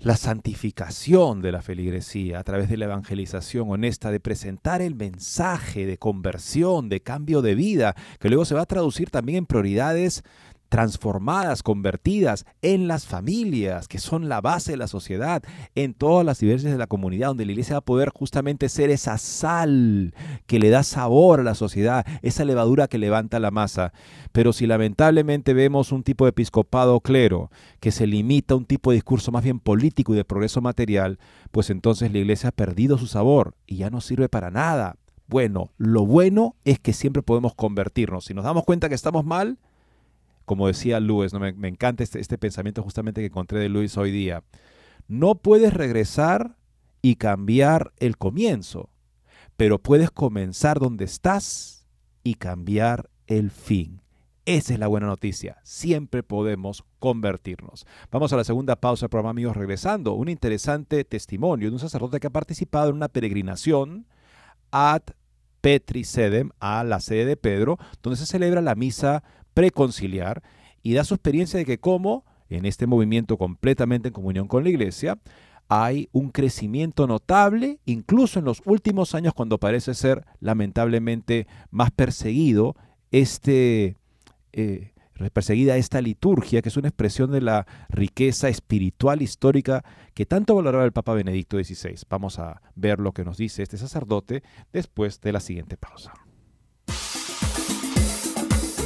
[0.00, 5.86] la santificación de la feligresía a través de la evangelización honesta, de presentar el mensaje
[5.86, 10.24] de conversión, de cambio de vida, que luego se va a traducir también en prioridades
[10.72, 15.42] transformadas, convertidas en las familias, que son la base de la sociedad,
[15.74, 18.88] en todas las iglesias de la comunidad, donde la iglesia va a poder justamente ser
[18.88, 20.14] esa sal
[20.46, 23.92] que le da sabor a la sociedad, esa levadura que levanta la masa.
[24.32, 28.92] Pero si lamentablemente vemos un tipo de episcopado clero que se limita a un tipo
[28.92, 31.18] de discurso más bien político y de progreso material,
[31.50, 34.96] pues entonces la iglesia ha perdido su sabor y ya no sirve para nada.
[35.28, 38.24] Bueno, lo bueno es que siempre podemos convertirnos.
[38.24, 39.58] Si nos damos cuenta que estamos mal,
[40.44, 41.40] como decía Luis, ¿no?
[41.40, 44.42] me, encanta este, este, pensamiento justamente que encontré de Luis hoy día.
[45.08, 46.56] No puedes regresar
[47.00, 48.90] y cambiar el comienzo,
[49.56, 51.86] pero puedes comenzar donde estás
[52.22, 54.02] y cambiar el fin.
[54.44, 55.58] Esa es la buena noticia.
[55.62, 57.86] Siempre podemos convertirnos.
[58.10, 60.14] Vamos a la segunda pausa del programa, amigos, regresando.
[60.14, 64.06] Un interesante testimonio de un sacerdote que ha participado en una peregrinación
[64.72, 65.02] ad
[65.60, 69.22] Petri Sedem, a la sede de Pedro, donde se celebra la misa
[69.54, 70.42] preconciliar
[70.82, 74.70] y da su experiencia de que como en este movimiento completamente en comunión con la
[74.70, 75.18] iglesia,
[75.68, 82.76] hay un crecimiento notable, incluso en los últimos años cuando parece ser lamentablemente más perseguido
[83.10, 83.96] este...
[84.52, 84.92] Eh,
[85.32, 89.84] perseguida esta liturgia, que es una expresión de la riqueza espiritual histórica
[90.14, 91.94] que tanto valoraba el Papa Benedicto XVI.
[92.10, 96.12] Vamos a ver lo que nos dice este sacerdote después de la siguiente pausa.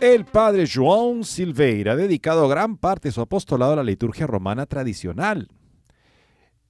[0.00, 4.64] El padre João Silveira ha dedicado gran parte de su apostolado a la liturgia romana
[4.64, 5.48] tradicional,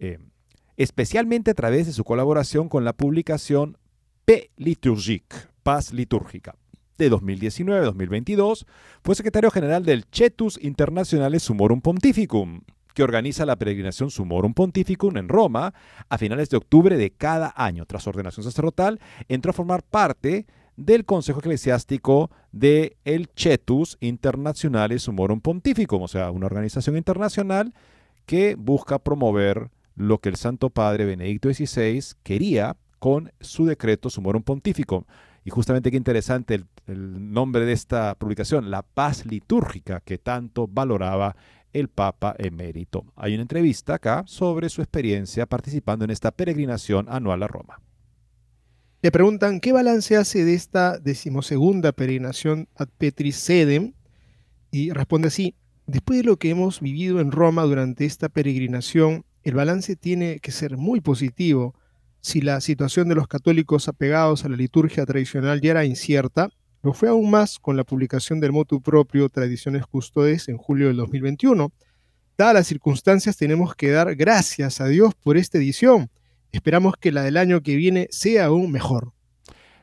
[0.01, 0.19] eh,
[0.77, 3.79] especialmente a través de su colaboración con la publicación
[4.25, 4.51] P.
[4.57, 6.57] Liturgique, Paz Litúrgica.
[6.99, 8.67] De 2019-2022,
[9.05, 12.63] fue secretario general del Chetus Internationale Sumorum Pontificum,
[12.95, 15.73] que organiza la peregrinación Sumorum Pontificum en Roma
[16.09, 17.87] a finales de octubre de cada año.
[17.87, 20.47] Tras ordenación sacerdotal, entró a formar parte
[20.81, 27.75] del Consejo Eclesiástico de el Chetus Internationale Sumorum Pontificum, o sea, una organización internacional
[28.25, 34.43] que busca promover lo que el Santo Padre Benedicto XVI quería con su decreto Sumorum
[34.43, 35.05] Pontificum.
[35.45, 40.67] Y justamente qué interesante el, el nombre de esta publicación, La paz litúrgica que tanto
[40.67, 41.37] valoraba
[41.75, 43.05] el Papa emérito.
[43.17, 47.81] Hay una entrevista acá sobre su experiencia participando en esta peregrinación anual a Roma.
[49.03, 53.95] Le preguntan qué balance hace de esta decimosegunda peregrinación ad Petris Sedem
[54.71, 55.55] y responde así,
[55.87, 60.53] después de lo que hemos vivido en Roma durante esta peregrinación, el balance tiene que
[60.53, 61.75] ser muy positivo.
[62.21, 66.51] Si la situación de los católicos apegados a la liturgia tradicional ya era incierta,
[66.83, 70.99] lo fue aún más con la publicación del motu propio Tradiciones Custodes en julio del
[70.99, 71.73] 2021.
[72.37, 76.11] Dadas las circunstancias, tenemos que dar gracias a Dios por esta edición.
[76.53, 79.13] Esperamos que la del año que viene sea aún mejor.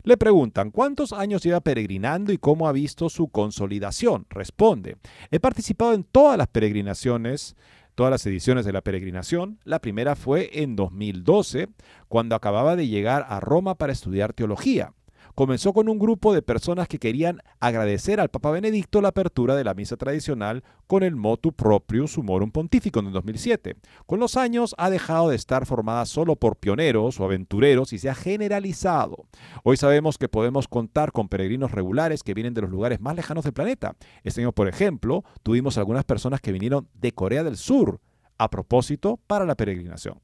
[0.04, 4.26] Le preguntan cuántos años lleva peregrinando y cómo ha visto su consolidación.
[4.30, 4.98] Responde,
[5.32, 7.56] he participado en todas las peregrinaciones,
[7.96, 9.60] todas las ediciones de la peregrinación.
[9.66, 11.68] La primera fue en 2012,
[12.08, 14.94] cuando acababa de llegar a Roma para estudiar teología
[15.38, 19.64] comenzó con un grupo de personas que querían agradecer al Papa Benedicto la apertura de
[19.64, 23.76] la misa tradicional con el motu proprio Sumorum Pontifico en 2007.
[24.08, 28.10] Con los años ha dejado de estar formada solo por pioneros o aventureros y se
[28.10, 29.28] ha generalizado.
[29.64, 33.44] Hoy sabemos que podemos contar con peregrinos regulares que vienen de los lugares más lejanos
[33.44, 33.96] del planeta.
[34.24, 38.02] Este año, por ejemplo, tuvimos algunas personas que vinieron de Corea del Sur
[38.40, 40.20] a propósito para la peregrinación.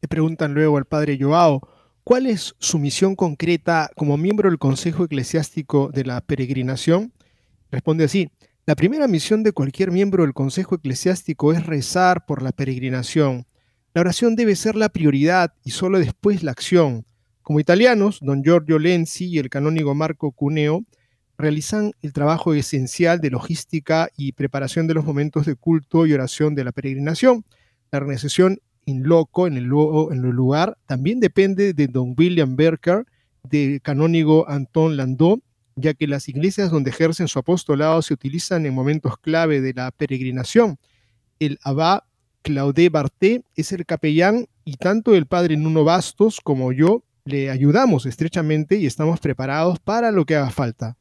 [0.00, 1.60] Le preguntan luego al padre Joao,
[2.10, 7.12] ¿Cuál es su misión concreta como miembro del Consejo Eclesiástico de la Peregrinación?
[7.70, 8.32] Responde así,
[8.66, 13.46] la primera misión de cualquier miembro del Consejo Eclesiástico es rezar por la peregrinación.
[13.94, 17.06] La oración debe ser la prioridad y solo después la acción.
[17.42, 20.82] Como italianos, don Giorgio Lenzi y el canónigo Marco Cuneo
[21.38, 26.56] realizan el trabajo esencial de logística y preparación de los momentos de culto y oración
[26.56, 27.44] de la peregrinación.
[27.92, 33.04] La organización loco, en el, en el lugar, también depende de don William Berker,
[33.42, 35.42] del canónigo Anton Landau,
[35.76, 39.90] ya que las iglesias donde ejercen su apostolado se utilizan en momentos clave de la
[39.90, 40.78] peregrinación.
[41.38, 42.00] El abad
[42.42, 48.06] Claude Barté es el capellán y tanto el padre Nuno Bastos como yo le ayudamos
[48.06, 50.96] estrechamente y estamos preparados para lo que haga falta.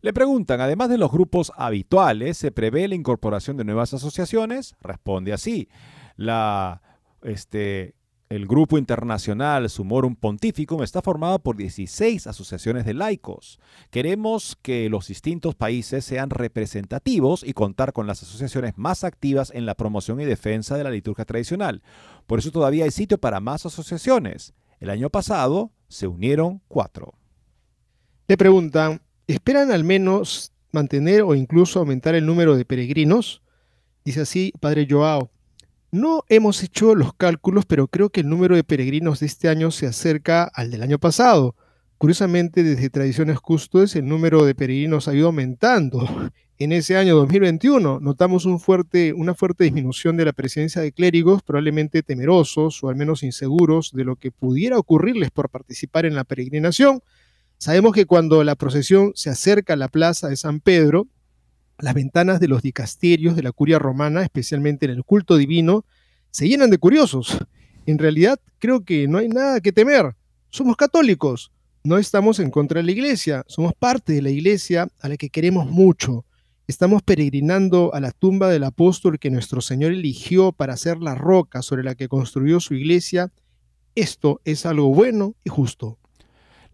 [0.00, 4.74] Le preguntan, además de los grupos habituales, ¿se prevé la incorporación de nuevas asociaciones?
[4.80, 5.68] Responde así.
[6.16, 6.82] La
[7.22, 7.94] este,
[8.32, 13.60] el grupo internacional Sumorum Pontificum está formado por 16 asociaciones de laicos.
[13.90, 19.66] Queremos que los distintos países sean representativos y contar con las asociaciones más activas en
[19.66, 21.82] la promoción y defensa de la liturgia tradicional.
[22.26, 24.54] Por eso todavía hay sitio para más asociaciones.
[24.80, 27.12] El año pasado se unieron cuatro.
[28.28, 33.42] Le preguntan, ¿esperan al menos mantener o incluso aumentar el número de peregrinos?
[34.06, 35.30] Dice así, Padre Joao.
[35.94, 39.70] No hemos hecho los cálculos, pero creo que el número de peregrinos de este año
[39.70, 41.54] se acerca al del año pasado.
[41.98, 46.08] Curiosamente, desde Tradiciones Custodes, el número de peregrinos ha ido aumentando.
[46.58, 52.84] En ese año 2021 notamos una fuerte disminución de la presencia de clérigos, probablemente temerosos
[52.84, 57.00] o al menos inseguros de lo que pudiera ocurrirles por participar en la peregrinación.
[57.58, 61.08] Sabemos que cuando la procesión se acerca a la plaza de San Pedro,
[61.78, 65.84] las ventanas de los dicasterios de la curia romana, especialmente en el culto divino,
[66.30, 67.38] se llenan de curiosos.
[67.86, 70.14] En realidad, creo que no hay nada que temer.
[70.50, 71.50] Somos católicos.
[71.84, 73.44] No estamos en contra de la iglesia.
[73.48, 76.24] Somos parte de la iglesia a la que queremos mucho.
[76.68, 81.60] Estamos peregrinando a la tumba del apóstol que nuestro Señor eligió para ser la roca
[81.60, 83.32] sobre la que construyó su iglesia.
[83.96, 85.98] Esto es algo bueno y justo.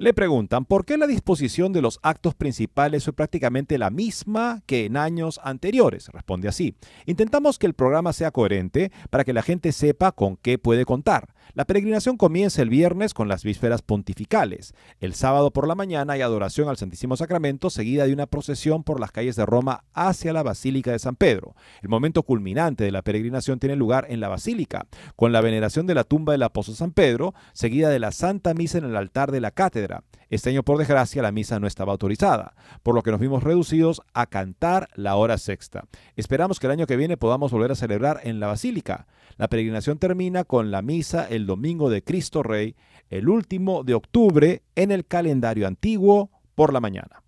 [0.01, 4.85] Le preguntan por qué la disposición de los actos principales fue prácticamente la misma que
[4.85, 6.07] en años anteriores.
[6.13, 6.77] Responde así.
[7.07, 11.35] Intentamos que el programa sea coherente para que la gente sepa con qué puede contar.
[11.55, 14.75] La peregrinación comienza el viernes con las vísperas pontificales.
[15.01, 19.01] El sábado por la mañana hay adoración al Santísimo Sacramento seguida de una procesión por
[19.01, 21.55] las calles de Roma hacia la Basílica de San Pedro.
[21.83, 24.87] El momento culminante de la peregrinación tiene lugar en la Basílica,
[25.17, 28.79] con la veneración de la tumba del apóstol San Pedro, seguida de la Santa Misa
[28.79, 30.05] en el altar de la cátedra.
[30.31, 34.03] Este año, por desgracia, la misa no estaba autorizada, por lo que nos vimos reducidos
[34.13, 35.85] a cantar la hora sexta.
[36.17, 39.07] Esperamos que el año que viene podamos volver a celebrar en la Basílica.
[39.39, 42.77] La peregrinación termina con la misa el domingo de Cristo Rey,
[43.09, 47.23] el último de octubre en el calendario antiguo por la mañana.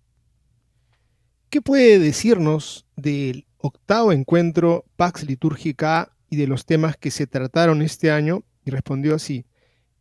[1.49, 7.81] ¿Qué puede decirnos del octavo encuentro Pax Litúrgica y de los temas que se trataron
[7.81, 8.43] este año?
[8.63, 9.45] Y respondió así.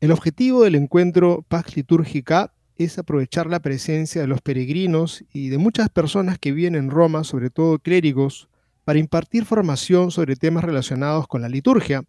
[0.01, 2.53] El objetivo del encuentro Pax Litúrgica
[2.85, 7.25] es aprovechar la presencia de los peregrinos y de muchas personas que viven en Roma,
[7.25, 8.49] sobre todo clérigos,
[8.85, 12.03] para impartir formación sobre temas relacionados con la liturgia.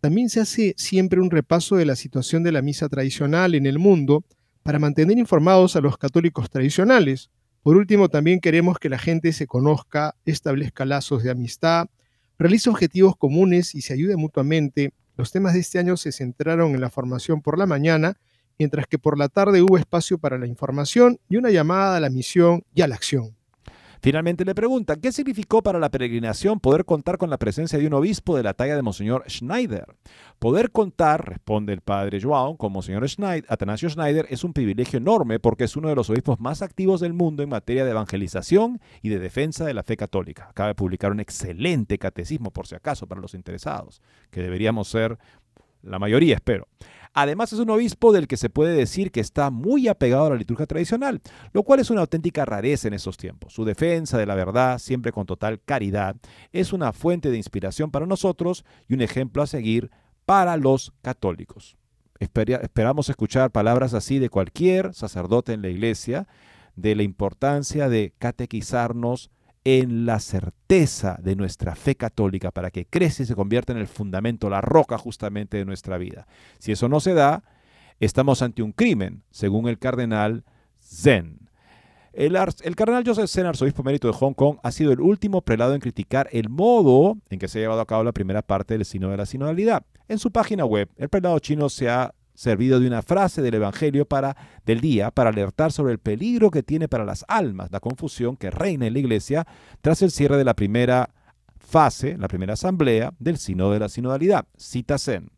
[0.00, 3.78] También se hace siempre un repaso de la situación de la misa tradicional en el
[3.78, 4.24] mundo
[4.62, 7.30] para mantener informados a los católicos tradicionales.
[7.62, 11.88] Por último, también queremos que la gente se conozca, establezca lazos de amistad,
[12.38, 14.92] realice objetivos comunes y se ayude mutuamente.
[15.16, 18.16] Los temas de este año se centraron en la formación por la mañana,
[18.62, 22.10] mientras que por la tarde hubo espacio para la información y una llamada a la
[22.10, 23.34] misión y a la acción.
[24.00, 27.94] Finalmente le preguntan, ¿qué significó para la peregrinación poder contar con la presencia de un
[27.94, 29.86] obispo de la talla de Monseñor Schneider?
[30.38, 35.40] Poder contar, responde el padre Joao, con Monseñor Schneider, Atanasio Schneider es un privilegio enorme
[35.40, 39.08] porque es uno de los obispos más activos del mundo en materia de evangelización y
[39.08, 40.46] de defensa de la fe católica.
[40.50, 44.00] Acaba de publicar un excelente catecismo, por si acaso, para los interesados,
[44.30, 45.18] que deberíamos ser
[45.82, 46.68] la mayoría, espero.
[47.14, 50.36] Además es un obispo del que se puede decir que está muy apegado a la
[50.36, 51.20] liturgia tradicional,
[51.52, 53.52] lo cual es una auténtica rareza en estos tiempos.
[53.52, 56.16] Su defensa de la verdad, siempre con total caridad,
[56.52, 59.90] es una fuente de inspiración para nosotros y un ejemplo a seguir
[60.24, 61.76] para los católicos.
[62.18, 66.28] esperamos escuchar palabras así de cualquier sacerdote en la iglesia,
[66.76, 69.30] de la importancia de catequizarnos
[69.64, 73.86] en la certeza de nuestra fe católica para que crece y se convierta en el
[73.86, 76.26] fundamento, la roca justamente de nuestra vida.
[76.58, 77.44] Si eso no se da,
[78.00, 80.44] estamos ante un crimen, según el cardenal
[80.80, 81.48] Zen.
[82.12, 82.34] El,
[82.76, 86.28] cardenal Joseph Zen, arzobispo mérito de Hong Kong, ha sido el último prelado en criticar
[86.32, 89.16] el modo en que se ha llevado a cabo la primera parte del sino de
[89.16, 89.84] la sinodalidad.
[90.08, 94.06] En su página web, el prelado chino se ha servido de una frase del Evangelio
[94.06, 98.36] para, del día para alertar sobre el peligro que tiene para las almas la confusión
[98.36, 99.46] que reina en la iglesia
[99.80, 101.10] tras el cierre de la primera
[101.58, 104.46] fase, la primera asamblea del Sino de la Sinodalidad.
[104.56, 105.30] Cita Zen.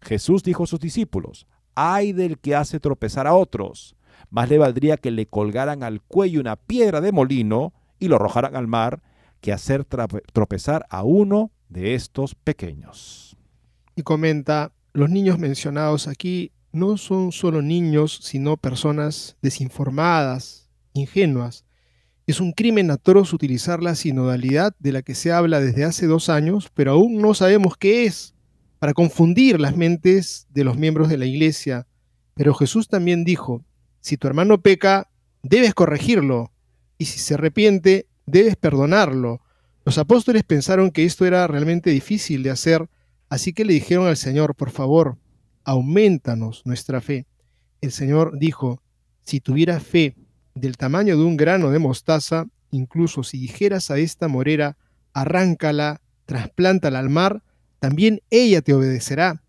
[0.00, 3.96] Jesús dijo a sus discípulos, ay del que hace tropezar a otros,
[4.30, 8.56] más le valdría que le colgaran al cuello una piedra de molino y lo arrojaran
[8.56, 9.02] al mar,
[9.40, 13.36] que hacer tropezar a uno de estos pequeños.
[13.94, 21.64] Y comenta, los niños mencionados aquí no son solo niños, sino personas desinformadas, ingenuas.
[22.26, 26.28] Es un crimen atroz utilizar la sinodalidad de la que se habla desde hace dos
[26.28, 28.34] años, pero aún no sabemos qué es,
[28.80, 31.86] para confundir las mentes de los miembros de la iglesia.
[32.34, 33.64] Pero Jesús también dijo,
[34.00, 35.08] si tu hermano peca,
[35.44, 36.50] debes corregirlo,
[36.98, 39.42] y si se arrepiente, debes perdonarlo.
[39.84, 42.88] Los apóstoles pensaron que esto era realmente difícil de hacer,
[43.28, 45.18] Así que le dijeron al Señor, por favor,
[45.64, 47.26] aumentanos nuestra fe.
[47.80, 48.82] El Señor dijo,
[49.22, 50.16] si tuviera fe
[50.54, 54.76] del tamaño de un grano de mostaza, incluso si dijeras a esta morera,
[55.12, 57.42] arráncala, trasplántala al mar,
[57.78, 59.42] también ella te obedecerá.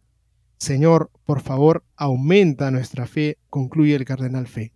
[0.58, 4.74] Señor, por favor, aumenta nuestra fe, concluye el cardenal Fe.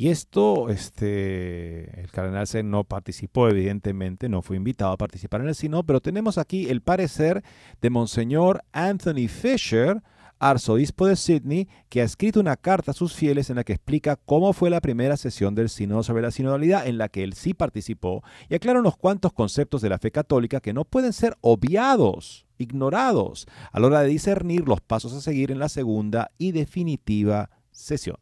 [0.00, 5.48] Y esto, este, el cardenal Zen no participó, evidentemente, no fue invitado a participar en
[5.48, 7.44] el sino, pero tenemos aquí el parecer
[7.82, 10.02] de Monseñor Anthony Fisher,
[10.38, 14.16] arzobispo de Sydney, que ha escrito una carta a sus fieles en la que explica
[14.16, 17.52] cómo fue la primera sesión del Sínodo sobre la sinodalidad, en la que él sí
[17.52, 22.46] participó, y aclara unos cuantos conceptos de la fe católica que no pueden ser obviados,
[22.56, 27.50] ignorados, a la hora de discernir los pasos a seguir en la segunda y definitiva
[27.70, 28.16] sesión.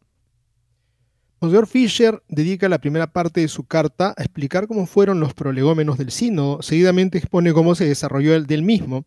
[1.40, 5.96] Monseñor Fisher dedica la primera parte de su carta a explicar cómo fueron los prolegómenos
[5.96, 9.04] del sínodo, seguidamente expone cómo se desarrolló el del mismo,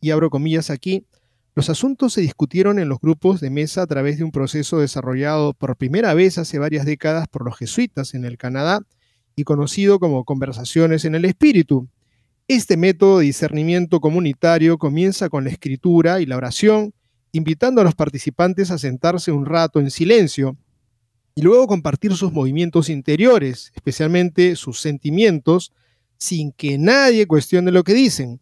[0.00, 1.06] y abro comillas aquí,
[1.54, 5.52] los asuntos se discutieron en los grupos de mesa a través de un proceso desarrollado
[5.52, 8.80] por primera vez hace varias décadas por los jesuitas en el Canadá
[9.34, 11.88] y conocido como conversaciones en el espíritu.
[12.48, 16.94] Este método de discernimiento comunitario comienza con la escritura y la oración,
[17.32, 20.56] invitando a los participantes a sentarse un rato en silencio,
[21.38, 25.70] y luego compartir sus movimientos interiores, especialmente sus sentimientos,
[26.16, 28.40] sin que nadie cuestione lo que dicen.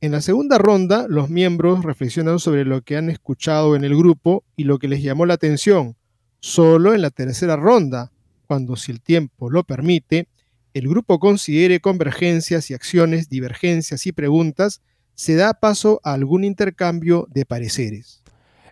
[0.00, 4.42] En la segunda ronda, los miembros reflexionan sobre lo que han escuchado en el grupo
[4.56, 5.94] y lo que les llamó la atención.
[6.40, 8.10] Solo en la tercera ronda,
[8.48, 10.26] cuando si el tiempo lo permite,
[10.74, 14.82] el grupo considere convergencias y acciones, divergencias y preguntas,
[15.14, 18.24] se da paso a algún intercambio de pareceres.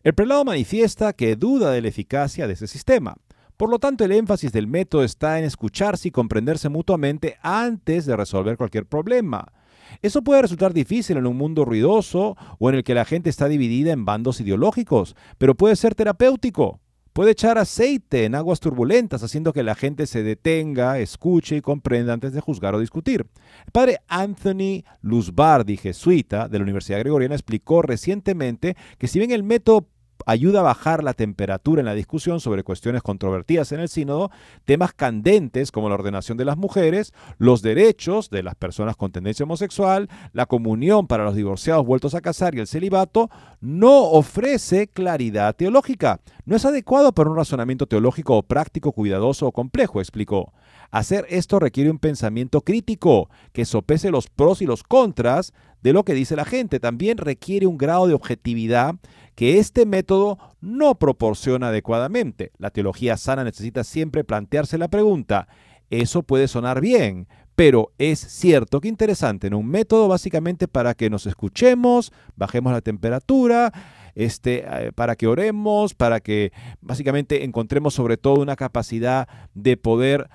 [0.03, 3.17] El prelado manifiesta que duda de la eficacia de ese sistema.
[3.61, 8.17] Por lo tanto, el énfasis del método está en escucharse y comprenderse mutuamente antes de
[8.17, 9.53] resolver cualquier problema.
[10.01, 13.49] Eso puede resultar difícil en un mundo ruidoso o en el que la gente está
[13.49, 16.81] dividida en bandos ideológicos, pero puede ser terapéutico.
[17.13, 22.15] Puede echar aceite en aguas turbulentas, haciendo que la gente se detenga, escuche y comprenda
[22.15, 23.27] antes de juzgar o discutir.
[23.67, 29.43] El padre Anthony Luzbardi, jesuita de la Universidad Gregoriana, explicó recientemente que si bien el
[29.43, 29.87] método
[30.27, 34.31] ayuda a bajar la temperatura en la discusión sobre cuestiones controvertidas en el sínodo,
[34.65, 39.45] temas candentes como la ordenación de las mujeres, los derechos de las personas con tendencia
[39.45, 45.55] homosexual, la comunión para los divorciados vueltos a casar y el celibato, no ofrece claridad
[45.57, 46.21] teológica.
[46.45, 50.53] No es adecuado para un razonamiento teológico o práctico, cuidadoso o complejo, explicó.
[50.91, 55.53] Hacer esto requiere un pensamiento crítico que sopese los pros y los contras
[55.83, 56.81] de lo que dice la gente.
[56.81, 58.97] También requiere un grado de objetividad
[59.35, 62.53] que este método no proporciona adecuadamente.
[62.59, 65.49] La teología sana necesita siempre plantearse la pregunta,
[65.91, 67.27] eso puede sonar bien,
[67.57, 72.81] pero es cierto que interesante, en un método básicamente para que nos escuchemos, bajemos la
[72.81, 73.73] temperatura,
[74.15, 80.31] este, eh, para que oremos, para que básicamente encontremos sobre todo una capacidad de poder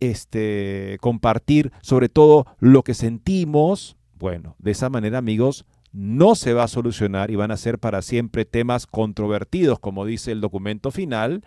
[0.00, 3.96] este, compartir sobre todo lo que sentimos.
[4.22, 8.02] Bueno, de esa manera, amigos, no se va a solucionar y van a ser para
[8.02, 11.44] siempre temas controvertidos, como dice el documento final,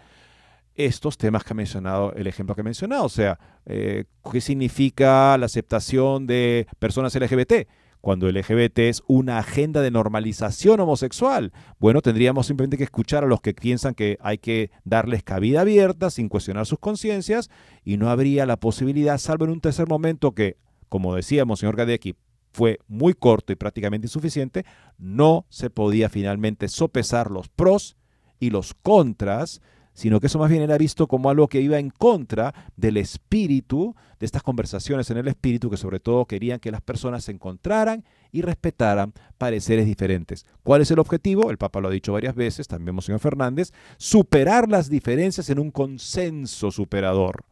[0.73, 5.37] estos temas que ha mencionado, el ejemplo que ha mencionado, o sea, eh, ¿qué significa
[5.37, 7.65] la aceptación de personas LGBT?
[8.01, 13.39] Cuando LGBT es una agenda de normalización homosexual, bueno, tendríamos simplemente que escuchar a los
[13.39, 17.49] que piensan que hay que darles cabida abierta sin cuestionar sus conciencias
[17.85, 20.57] y no habría la posibilidad, salvo en un tercer momento que,
[20.89, 22.15] como decíamos, señor Gadecki,
[22.55, 24.65] fue muy corto y prácticamente insuficiente,
[24.97, 27.97] no se podía finalmente sopesar los pros
[28.39, 31.89] y los contras, sino que eso más bien era visto como algo que iba en
[31.89, 36.79] contra del espíritu, de estas conversaciones en el espíritu, que sobre todo querían que las
[36.79, 40.45] personas se encontraran y respetaran pareceres diferentes.
[40.63, 41.51] ¿Cuál es el objetivo?
[41.51, 45.71] El Papa lo ha dicho varias veces, también señor Fernández, superar las diferencias en un
[45.71, 47.43] consenso superador.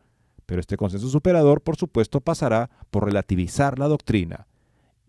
[0.46, 4.48] Pero este consenso superador, por supuesto, pasará por relativizar la doctrina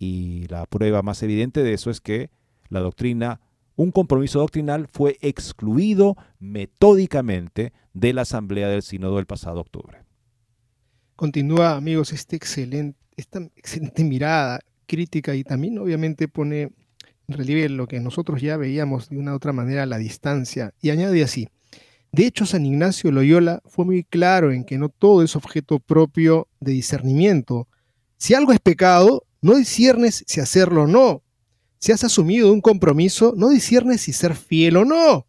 [0.05, 2.31] y la prueba más evidente de eso es que
[2.69, 3.41] la doctrina,
[3.77, 10.03] un compromiso doctrinal fue excluido metódicamente de la Asamblea del Sínodo del pasado octubre.
[11.17, 17.87] Continúa, amigos, este excelente, esta excelente mirada crítica y también obviamente pone en relieve lo
[17.87, 21.49] que nosotros ya veíamos de una u otra manera a la distancia y añade así.
[22.13, 26.47] De hecho, San Ignacio Loyola fue muy claro en que no todo es objeto propio
[26.61, 27.67] de discernimiento.
[28.19, 31.23] Si algo es pecado, no disiernes si hacerlo o no.
[31.79, 35.27] Si has asumido un compromiso, no disiernes si ser fiel o no.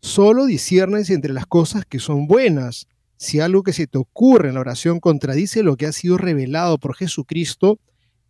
[0.00, 2.86] Solo disiernes entre las cosas que son buenas.
[3.18, 6.78] Si algo que se te ocurre en la oración contradice lo que ha sido revelado
[6.78, 7.78] por Jesucristo,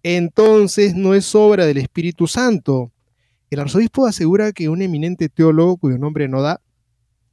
[0.02, 2.90] entonces no es obra del Espíritu Santo.
[3.48, 6.60] El arzobispo asegura que un eminente teólogo, cuyo nombre no da,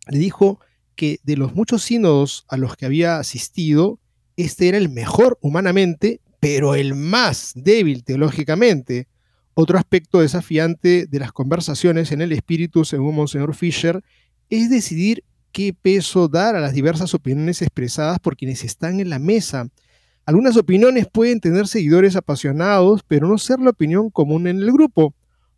[0.10, 0.60] le dijo
[0.95, 3.99] que de los muchos sínodos a los que había asistido,
[4.38, 9.07] este era el mejor humanamente pero el más débil teológicamente.
[9.53, 14.03] Otro aspecto desafiante de las conversaciones en el espíritu, según Monseñor Fisher,
[14.49, 19.19] es decidir qué peso dar a las diversas opiniones expresadas por quienes están en la
[19.19, 19.69] mesa.
[20.25, 25.13] Algunas opiniones pueden tener seguidores apasionados, pero no ser la opinión común en el grupo.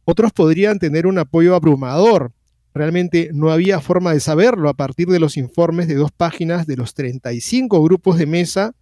[0.05, 2.31] Otros podrían tener un apoyo abrumador.
[2.73, 6.77] Realmente no había forma de saberlo a partir de los informes de dos páginas de
[6.77, 8.75] los 35 grupos de mesa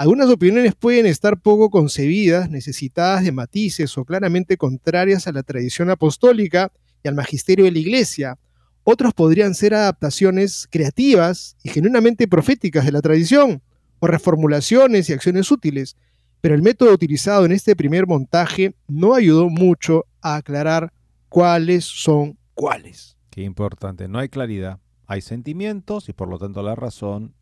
[0.00, 5.90] algunas opiniones pueden estar poco concebidas, necesitadas de matices o claramente contrarias a la tradición
[5.90, 6.72] apostólica
[7.04, 8.38] y al magisterio de la Iglesia.
[8.82, 13.60] Otros podrían ser adaptaciones creativas y genuinamente proféticas de la tradición,
[13.98, 15.98] o reformulaciones y acciones útiles,
[16.40, 20.94] pero el método utilizado en este primer montaje no ayudó mucho a aclarar
[21.28, 23.18] cuáles son cuáles.
[23.28, 27.34] Qué importante, no hay claridad, hay sentimientos y por lo tanto la razón,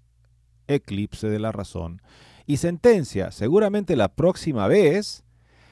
[0.66, 2.02] eclipse de la razón
[2.49, 5.22] y sentencia, seguramente la próxima vez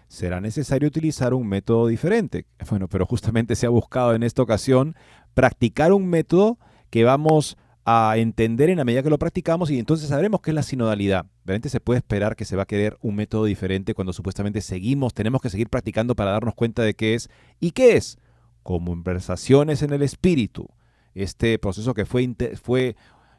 [0.08, 2.44] será necesario utilizar un método diferente.
[2.68, 4.94] Bueno, pero justamente se ha buscado en esta ocasión
[5.32, 6.58] practicar un método
[6.90, 7.56] que vamos
[7.86, 11.24] a entender en la medida que lo practicamos y entonces sabremos qué es la sinodalidad.
[11.46, 15.14] Realmente se puede esperar que se va a querer un método diferente cuando supuestamente seguimos,
[15.14, 18.18] tenemos que seguir practicando para darnos cuenta de qué es y qué es.
[18.62, 20.68] Conversaciones en el espíritu.
[21.14, 22.28] Este proceso que fue,
[22.62, 22.96] fue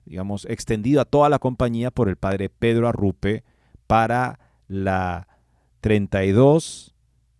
[0.08, 3.43] digamos, extendido a toda la compañía por el padre Pedro Arrupe
[3.88, 5.28] para la
[5.82, 6.95] 32,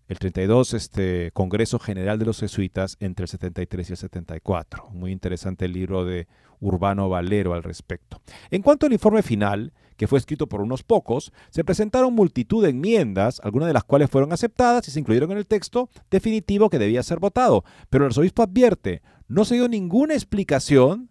[0.08, 4.90] el 32 este, Congreso General de los Jesuitas entre el 73 y el 74.
[4.92, 6.28] Muy interesante el libro de
[6.60, 8.22] Urbano Valero al respecto.
[8.50, 12.70] En cuanto al informe final, que fue escrito por unos pocos, se presentaron multitud de
[12.70, 16.80] enmiendas, algunas de las cuales fueron aceptadas y se incluyeron en el texto definitivo que
[16.80, 17.64] debía ser votado.
[17.90, 21.10] Pero el arzobispo advierte, no se dio ninguna explicación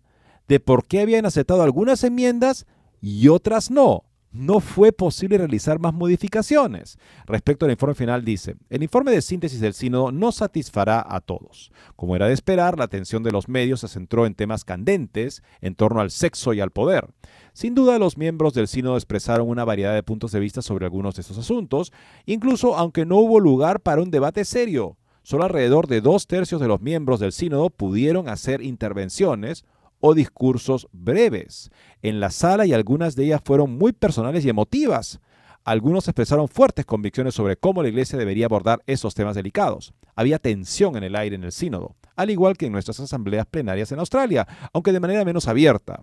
[0.49, 2.67] de por qué habían aceptado algunas enmiendas
[3.01, 4.05] y otras no.
[4.33, 6.99] no fue posible realizar más modificaciones.
[7.27, 11.73] Respecto al informe final dice, el informe de síntesis del sínodo no satisfará a todos.
[11.95, 15.75] Como era de esperar, la atención de los medios se centró en temas candentes en
[15.75, 17.09] torno al sexo y al poder.
[17.55, 21.15] Sin duda, los miembros del sínodo expresaron una variedad de puntos de vista sobre algunos
[21.15, 21.93] de estos asuntos,
[22.27, 24.99] incluso aunque no hubo lugar para un debate serio.
[25.23, 29.65] Solo alrededor de dos tercios de los miembros del sínodo pudieron hacer intervenciones
[30.01, 31.71] o discursos breves
[32.03, 35.21] en la sala y algunas de ellas fueron muy personales y emotivas.
[35.65, 39.95] Algunos expresaron fuertes convicciones sobre cómo la Iglesia debería abordar esos temas delicados.
[40.15, 43.91] Había tensión en el aire en el sínodo, al igual que en nuestras asambleas plenarias
[43.91, 46.03] en Australia, aunque de manera menos abierta.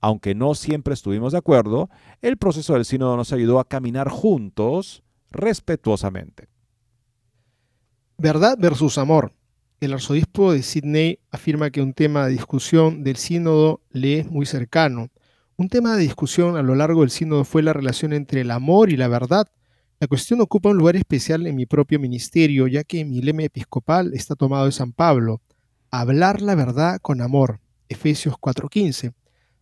[0.00, 1.88] Aunque no siempre estuvimos de acuerdo,
[2.22, 6.48] el proceso del sínodo nos ayudó a caminar juntos respetuosamente.
[8.18, 9.32] Verdad versus amor.
[9.80, 14.46] El arzobispo de Sydney afirma que un tema de discusión del sínodo le es muy
[14.46, 15.10] cercano.
[15.56, 18.90] Un tema de discusión a lo largo del sínodo fue la relación entre el amor
[18.90, 19.46] y la verdad.
[20.00, 24.14] La cuestión ocupa un lugar especial en mi propio ministerio, ya que mi lema episcopal
[24.14, 25.42] está tomado de San Pablo.
[25.90, 27.60] Hablar la verdad con amor.
[27.88, 29.12] Efesios 4:15.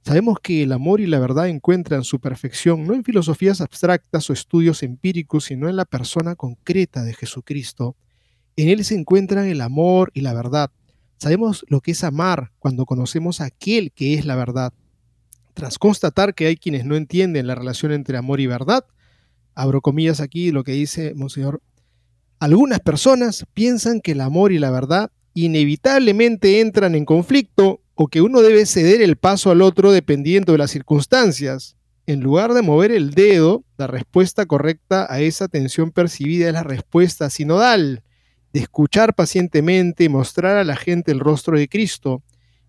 [0.05, 4.33] Sabemos que el amor y la verdad encuentran su perfección no en filosofías abstractas o
[4.33, 7.97] estudios empíricos, sino en la persona concreta de Jesucristo.
[8.57, 10.71] En Él se encuentran el amor y la verdad.
[11.17, 14.73] Sabemos lo que es amar cuando conocemos a aquel que es la verdad.
[15.55, 18.85] Tras constatar que hay quienes no entienden la relación entre amor y verdad,
[19.55, 21.63] abro comillas aquí lo que dice Monseñor,
[22.41, 28.21] algunas personas piensan que el amor y la verdad inevitablemente entran en conflicto o que
[28.21, 31.77] uno debe ceder el paso al otro dependiendo de las circunstancias.
[32.07, 36.65] En lugar de mover el dedo, la respuesta correcta a esa tensión percibida es la
[36.65, 38.03] respuesta sinodal
[38.53, 42.23] de escuchar pacientemente mostrar a la gente el rostro de Cristo.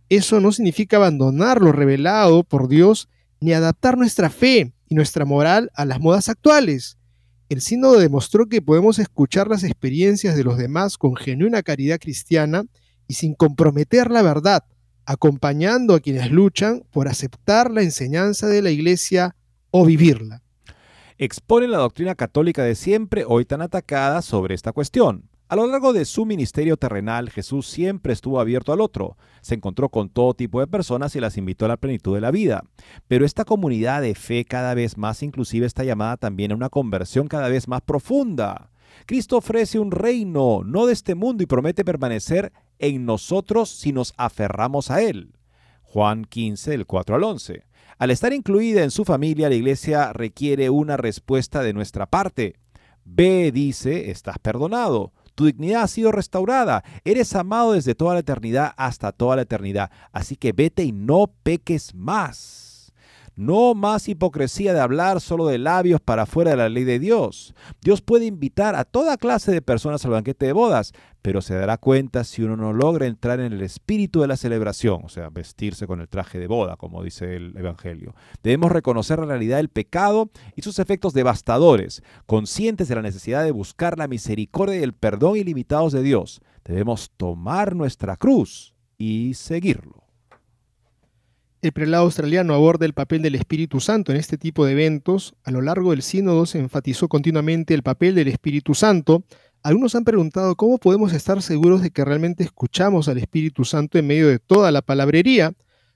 [0.10, 3.10] Eso no significa abandonar lo revelado por Dios
[3.40, 6.98] ni adaptar nuestra fe y nuestra moral a las modas actuales.
[7.50, 12.64] El sínodo demostró que podemos escuchar las experiencias de los demás con genuina caridad cristiana
[13.08, 14.64] y sin comprometer la verdad,
[15.06, 19.36] acompañando a quienes luchan por aceptar la enseñanza de la Iglesia
[19.72, 20.42] o vivirla.
[21.18, 25.30] Expone la doctrina católica de siempre, hoy tan atacada, sobre esta cuestión.
[25.50, 29.18] A lo largo de su ministerio terrenal, Jesús siempre estuvo abierto al otro.
[29.41, 32.32] Se encontró con todo tipo de personas y las invitó a la plenitud de la
[32.32, 32.64] vida.
[33.08, 37.28] Pero esta comunidad de fe cada vez más inclusiva está llamada también a una conversión
[37.28, 38.72] cada vez más profunda.
[39.06, 44.14] Cristo ofrece un reino, no de este mundo, y promete permanecer en nosotros si nos
[44.18, 45.34] aferramos a Él.
[45.82, 47.64] Juan 15, del 4 al 11.
[48.00, 52.56] Al estar incluida en su familia, la iglesia requiere una respuesta de nuestra parte.
[53.06, 55.12] Ve, dice, estás perdonado.
[55.36, 56.84] Tu dignidad ha sido restaurada.
[57.04, 59.92] Eres amado desde toda la eternidad hasta toda la eternidad.
[60.12, 62.73] Así que vete y no peques más.
[63.36, 67.56] No más hipocresía de hablar solo de labios para fuera de la ley de Dios.
[67.82, 71.78] Dios puede invitar a toda clase de personas al banquete de bodas, pero se dará
[71.78, 75.88] cuenta si uno no logra entrar en el espíritu de la celebración, o sea, vestirse
[75.88, 78.14] con el traje de boda, como dice el Evangelio.
[78.44, 83.52] Debemos reconocer la realidad del pecado y sus efectos devastadores, conscientes de la necesidad de
[83.52, 86.42] buscar la misericordia y el perdón ilimitados de Dios.
[86.66, 90.03] Debemos tomar nuestra cruz y seguirlo.
[91.64, 95.34] El prelado australiano aborda el papel del Espíritu Santo en este tipo de eventos.
[95.45, 99.24] A lo largo del sínodo se enfatizó continuamente el papel del Espíritu Santo.
[99.61, 104.07] Algunos han preguntado cómo podemos estar seguros de que realmente escuchamos al Espíritu Santo en
[104.07, 105.53] medio de toda la palabrería.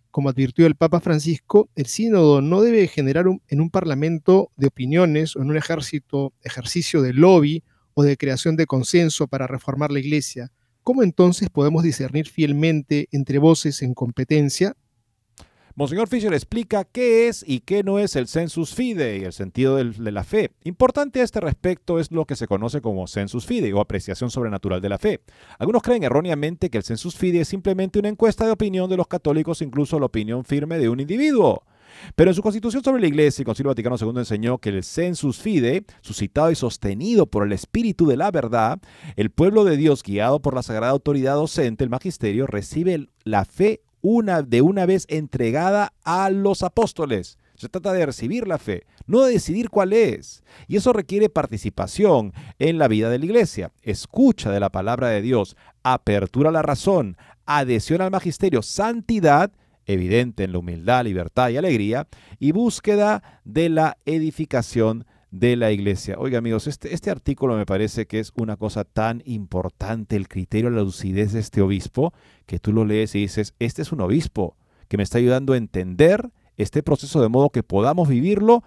[0.09, 5.35] Como advirtió el Papa Francisco, el sínodo no debe generar en un parlamento de opiniones
[5.35, 7.61] o en un ejército, ejercicio de lobby
[7.93, 10.49] o de creación de consenso para reformar la Iglesia.
[10.81, 14.77] ¿Cómo entonces podemos discernir fielmente entre voces en competencia?
[15.77, 20.11] Monseñor Fischer explica qué es y qué no es el sensus fidei, el sentido de
[20.11, 20.49] la fe.
[20.63, 24.81] Importante a este respecto es lo que se conoce como sensus fidei o apreciación sobrenatural
[24.81, 25.21] de la fe.
[25.59, 29.05] Algunos creen erróneamente que el sensus fidei es simplemente una encuesta de opinión de los
[29.05, 31.61] católicos, incluso la opinión firme de un individuo.
[32.15, 35.37] Pero en su constitución sobre la Iglesia, el Concilio Vaticano II enseñó que el sensus
[35.37, 38.79] fidei, suscitado y sostenido por el Espíritu de la verdad,
[39.15, 43.81] el pueblo de Dios, guiado por la sagrada autoridad docente, el magisterio, recibe la fe
[44.09, 47.37] una, de una vez entregada a los apóstoles.
[47.55, 50.43] Se trata de recibir la fe, no de decidir cuál es.
[50.69, 55.21] Y eso requiere participación en la vida de la iglesia, escucha de la palabra de
[55.21, 59.51] Dios, apertura a la razón, adhesión al magisterio, santidad,
[59.85, 62.07] evidente en la humildad, libertad y alegría,
[62.39, 66.15] y búsqueda de la edificación de la iglesia.
[66.17, 70.69] Oiga amigos, este, este artículo me parece que es una cosa tan importante, el criterio,
[70.69, 72.13] la lucidez de este obispo,
[72.45, 74.55] que tú lo lees y dices, este es un obispo
[74.87, 78.63] que me está ayudando a entender este proceso de modo que podamos vivirlo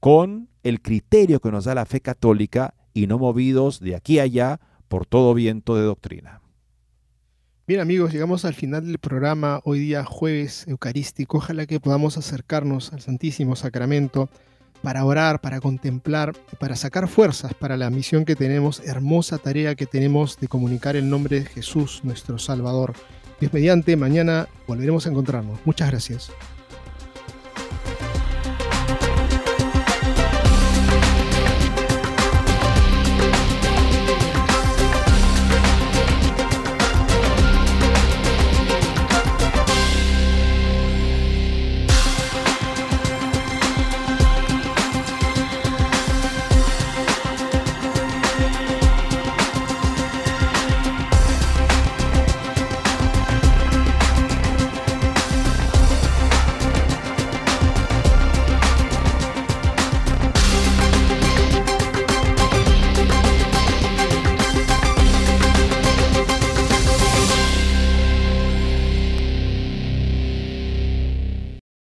[0.00, 4.24] con el criterio que nos da la fe católica y no movidos de aquí a
[4.24, 6.42] allá por todo viento de doctrina.
[7.66, 11.38] Bien amigos, llegamos al final del programa, hoy día jueves eucarístico.
[11.38, 14.28] Ojalá que podamos acercarnos al Santísimo Sacramento
[14.82, 19.86] para orar, para contemplar, para sacar fuerzas para la misión que tenemos, hermosa tarea que
[19.86, 22.94] tenemos de comunicar el nombre de Jesús, nuestro Salvador.
[23.40, 25.58] Dios mediante, mañana volveremos a encontrarnos.
[25.64, 26.30] Muchas gracias.